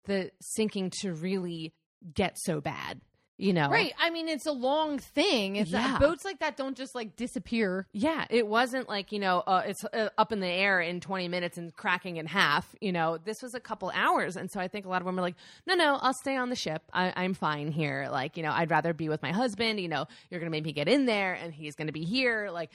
[0.04, 1.72] the sinking to really
[2.14, 3.00] get so bad,
[3.38, 3.68] you know?
[3.70, 3.92] Right.
[3.98, 5.56] I mean, it's a long thing.
[5.56, 5.98] It's Yeah.
[5.98, 7.86] boats like that don't just like disappear.
[7.92, 11.28] Yeah, it wasn't like, you know, uh, it's uh, up in the air in 20
[11.28, 12.74] minutes and cracking in half.
[12.80, 14.36] You know, this was a couple hours.
[14.36, 16.50] And so I think a lot of women are like, no, no, I'll stay on
[16.50, 16.82] the ship.
[16.92, 18.08] I- I'm fine here.
[18.12, 19.80] Like, you know, I'd rather be with my husband.
[19.80, 22.04] You know, you're going to make me get in there and he's going to be
[22.04, 22.50] here.
[22.52, 22.70] Like,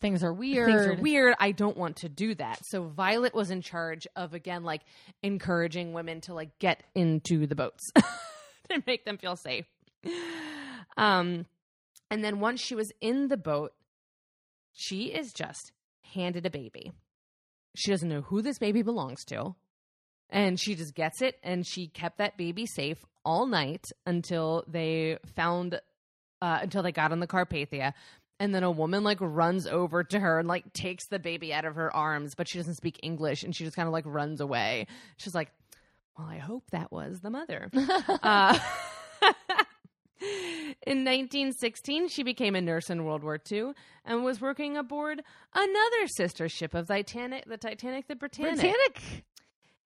[0.00, 0.66] Things are weird.
[0.66, 1.36] things are weird.
[1.38, 2.64] I don't want to do that.
[2.66, 4.80] So Violet was in charge of, again, like
[5.22, 7.92] encouraging women to like get into the boats
[8.68, 9.64] to make them feel safe.
[10.96, 11.46] Um,
[12.10, 13.72] and then once she was in the boat,
[14.72, 15.72] she is just
[16.14, 16.92] handed a baby.
[17.74, 19.54] She doesn't know who this baby belongs to.
[20.28, 25.18] And she just gets it and she kept that baby safe all night until they
[25.36, 25.80] found
[26.40, 27.92] uh, until they got on the Carpathia.
[28.40, 31.64] And then a woman like runs over to her and like takes the baby out
[31.64, 34.40] of her arms, but she doesn't speak English and she just kind of like runs
[34.40, 34.86] away.
[35.16, 35.50] She's like,
[36.18, 37.70] Well, I hope that was the mother.
[38.22, 38.58] uh,
[40.86, 43.72] in 1916, she became a nurse in World War II
[44.04, 45.22] and was working aboard
[45.54, 48.60] another sister ship of Titanic, the Titanic, the Britannic.
[48.60, 49.24] Britannic.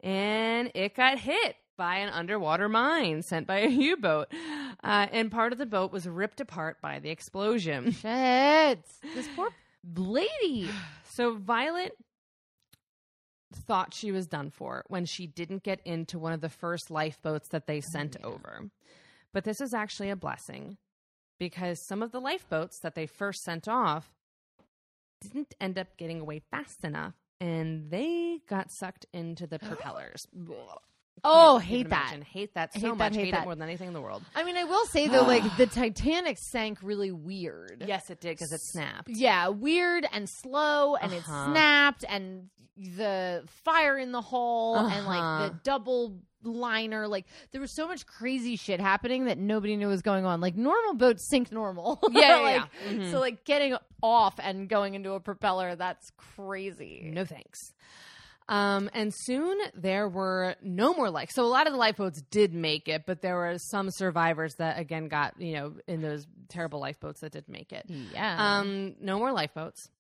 [0.01, 4.29] And it got hit by an underwater mine sent by a U boat.
[4.83, 7.91] Uh, and part of the boat was ripped apart by the explosion.
[8.03, 8.85] Shit.
[9.15, 9.51] This poor
[9.95, 10.69] lady.
[11.17, 11.97] So Violet
[13.55, 17.49] thought she was done for when she didn't get into one of the first lifeboats
[17.49, 18.69] that they sent over.
[19.37, 20.79] But this is actually a blessing
[21.39, 24.09] because some of the lifeboats that they first sent off
[25.21, 30.27] didn't end up getting away fast enough and they got sucked into the propellers.
[31.23, 32.05] Oh, hate that.
[32.13, 32.23] imagine.
[32.23, 33.15] Hate that so Hate that, much.
[33.17, 33.43] hate Hate, that.
[33.43, 34.23] it more than anything in the world.
[34.35, 37.85] I mean, I will say though, like the Titanic sank really weird.
[37.87, 39.11] Yes, it did because it snapped.
[39.11, 41.51] Yeah, weird and slow, and it Uh-huh.
[41.53, 45.49] snapped, and the fire in the hull, and like Uh-huh.
[45.49, 47.07] the double liner.
[47.09, 50.41] Like there was so much crazy shit happening that nobody knew was going on.
[50.41, 51.99] Like normal boats sink normal.
[52.11, 52.93] Yeah, yeah, like, yeah.
[52.93, 53.11] Mhm.
[53.11, 57.11] So like getting off and going into a propeller, that's crazy.
[57.13, 57.59] No thanks.
[58.49, 62.55] Um, and soon there were no more like so a lot of the lifeboats did
[62.55, 66.79] make it, but there were some survivors that again got, you know, in those terrible
[66.81, 67.87] lifeboats that did make it.
[68.13, 68.59] Yeah.
[68.61, 69.91] Um, no more lifeboats.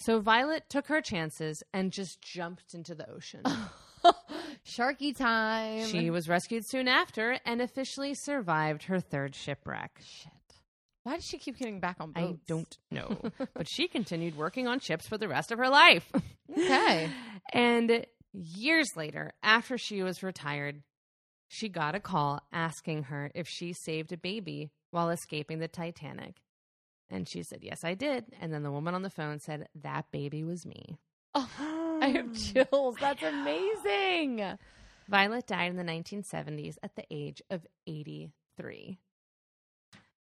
[0.00, 3.42] So Violet took her chances and just jumped into the ocean.
[4.66, 5.86] Sharky time.
[5.86, 10.00] she was rescued soon after and officially survived her third shipwreck.
[10.02, 10.32] Shit.
[11.04, 12.38] Why does she keep getting back on boats?
[12.44, 13.16] I don't know.
[13.54, 16.10] but she continued working on ships for the rest of her life.
[16.52, 17.08] Okay.
[17.54, 18.04] And
[18.34, 20.82] years later, after she was retired,
[21.48, 26.34] she got a call asking her if she saved a baby while escaping the Titanic.
[27.08, 28.26] And she said, Yes, I did.
[28.38, 30.98] And then the woman on the phone said, That baby was me.
[31.34, 31.48] Oh,
[32.08, 32.96] I have chills.
[33.00, 34.44] That's amazing.
[35.08, 38.98] Violet died in the 1970s at the age of 83.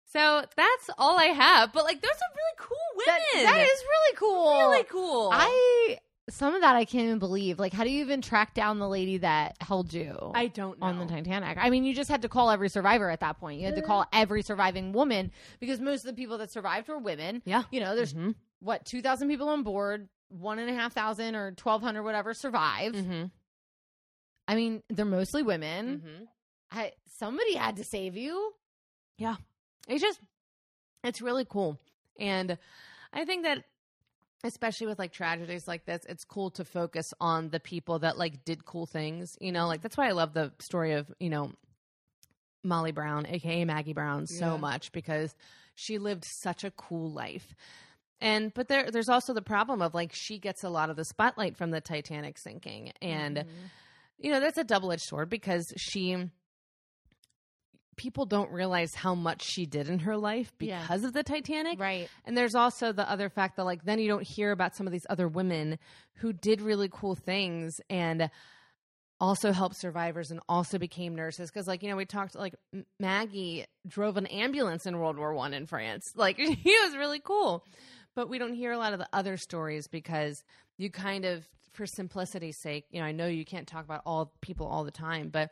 [0.05, 1.71] So that's all I have.
[1.71, 3.45] But like, those are really cool That, women.
[3.51, 4.59] that is really cool.
[4.69, 5.29] really cool.
[5.34, 5.97] I
[6.29, 7.59] some of that I can't even believe.
[7.59, 10.32] Like, how do you even track down the lady that held you?
[10.34, 10.86] I don't know.
[10.88, 11.57] on the Titanic.
[11.59, 13.59] I mean, you just had to call every survivor at that point.
[13.59, 16.99] You had to call every surviving woman because most of the people that survived were
[16.99, 17.41] women.
[17.45, 17.63] Yeah.
[17.71, 18.36] You know, there's Mhm.
[18.59, 22.34] what two thousand people on board, one and a half thousand or twelve hundred, whatever,
[22.34, 22.95] survived.
[22.95, 23.32] Mhm.
[24.47, 26.01] I mean, they're mostly women.
[26.01, 26.27] Mhm.
[26.71, 28.53] I, somebody had to save you.
[29.17, 29.36] Yeah,
[29.88, 30.19] it's just,
[31.03, 31.77] it's really cool.
[32.19, 32.57] And
[33.13, 33.63] I think that,
[34.43, 38.43] especially with like tragedies like this, it's cool to focus on the people that like
[38.45, 39.38] did cool things.
[39.39, 41.51] You know, like that's why I love the story of, you know,
[42.63, 44.57] Molly Brown, aka Maggie Brown, so Yeah.
[44.57, 45.36] much because
[45.75, 47.55] she lived such a cool life.
[48.22, 51.03] And but there there's also the problem of like she gets a lot of the
[51.05, 52.91] spotlight from the Titanic sinking.
[53.01, 53.49] And Mm-hmm.
[54.19, 56.30] you know, that's a double edged sword because she
[57.97, 60.82] people don't realize how much she did in her life Yeah.
[60.82, 61.80] because of the Titanic.
[61.80, 62.09] right.
[62.26, 64.93] And there's also the other fact that like then you don't hear about some of
[64.93, 65.78] these other women
[66.15, 68.30] who did really cool things and
[69.19, 72.55] also helped survivors and also became nurses because like you know we talked like
[72.99, 76.13] Maggie drove an ambulance in World War 1 in France.
[76.15, 77.63] Like he was really cool.
[78.16, 80.43] But we don't hear a lot of the other stories because
[80.78, 84.34] you kind of for simplicity's sake, you know, I know you can't talk about all
[84.41, 85.51] people all the time, but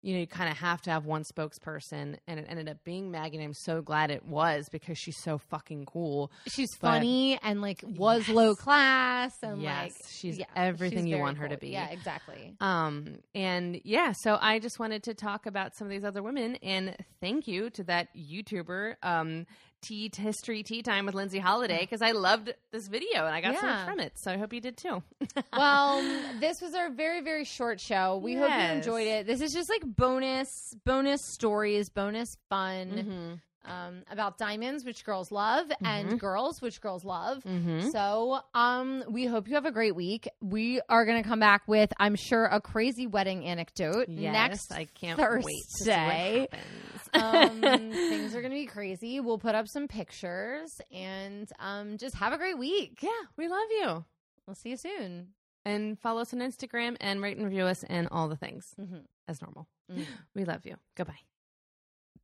[0.00, 3.10] you know, you kind of have to have one spokesperson, and it ended up being
[3.10, 3.36] Maggie.
[3.38, 6.30] And I'm so glad it was because she's so fucking cool.
[6.46, 8.36] She's But- funny and like was Yes.
[8.36, 11.70] low class and Yes, like she's yeah, everything she's you want her to be.
[11.70, 12.54] Yeah, exactly.
[12.60, 16.54] Um, and yeah, so I just wanted to talk about some of these other women,
[16.62, 19.46] and thank you to that YouTuber, um,
[19.80, 23.56] Tea History Tea Time with Lindsay Holiday, because I loved this video and I got
[23.58, 24.12] so much from it.
[24.18, 25.02] So I hope you did too.
[25.52, 26.02] well,
[26.40, 28.18] this was our very very short show.
[28.18, 29.26] We hope you enjoyed it.
[29.26, 33.70] This is just like bonus bonus stories, bonus fun Mhm.
[33.70, 37.42] um, about diamonds, which girls love, and girls, which girls love.
[37.44, 37.90] Mhm.
[37.92, 40.26] So, um, we hope you have a great week.
[40.40, 44.72] We are going to come back with, I'm sure, a crazy wedding anecdote Yes, next
[44.72, 46.48] I can't wait to see what Thursday.
[46.50, 46.97] happens.
[47.14, 49.20] Um, things are going to be crazy.
[49.20, 52.98] We'll put up some pictures and um, just have a great week.
[53.02, 54.04] yeah, we love you.
[54.46, 55.28] We'll see you soon.
[55.64, 58.98] And follow us on Instagram and rate and review us and all the things mm-hmm.
[59.26, 59.66] as normal.
[59.92, 60.04] Mhm.
[60.34, 60.76] We love you.
[60.96, 61.18] Goodbye.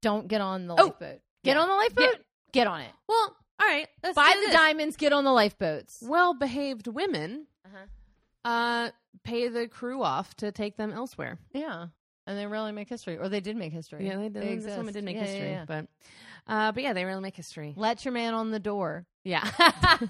[0.00, 1.20] Don't get on the Oh, lifeboat.
[1.44, 1.60] Get yeah.
[1.62, 2.16] on the lifeboat.
[2.52, 2.90] Get, on it.
[3.08, 3.88] Well, all right.
[4.02, 4.54] Let's Buy the this.
[4.54, 4.96] diamonds.
[4.96, 6.02] Get on the lifeboats.
[6.06, 8.48] Well behaved women Uh-huh.
[8.48, 8.90] uh,
[9.24, 11.38] pay the crew off to take them elsewhere.
[11.52, 11.86] Yeah.
[12.26, 14.06] And they really make history, or they did make history.
[14.06, 14.62] Yeah, they did.
[14.62, 15.64] this woman did make Yeah, yeah, history, yeah.
[15.66, 15.86] but
[16.46, 17.74] uh, but yeah, they really make history.
[17.76, 19.06] Let your man on the door.
[19.24, 19.46] Yeah,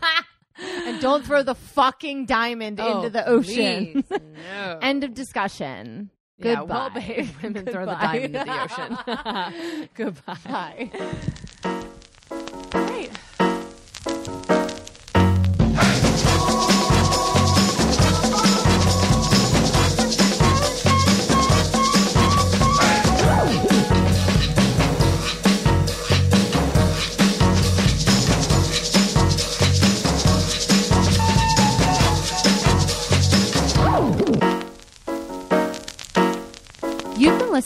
[0.87, 4.05] And don't throw the fucking diamond Oh, into the ocean.
[4.05, 4.21] please,
[4.53, 4.79] no.
[4.81, 6.11] End of discussion.
[6.39, 6.75] yeah, Goodbye.
[6.75, 9.89] well behaved women throw the diamond into the ocean.
[9.95, 10.91] Goodbye.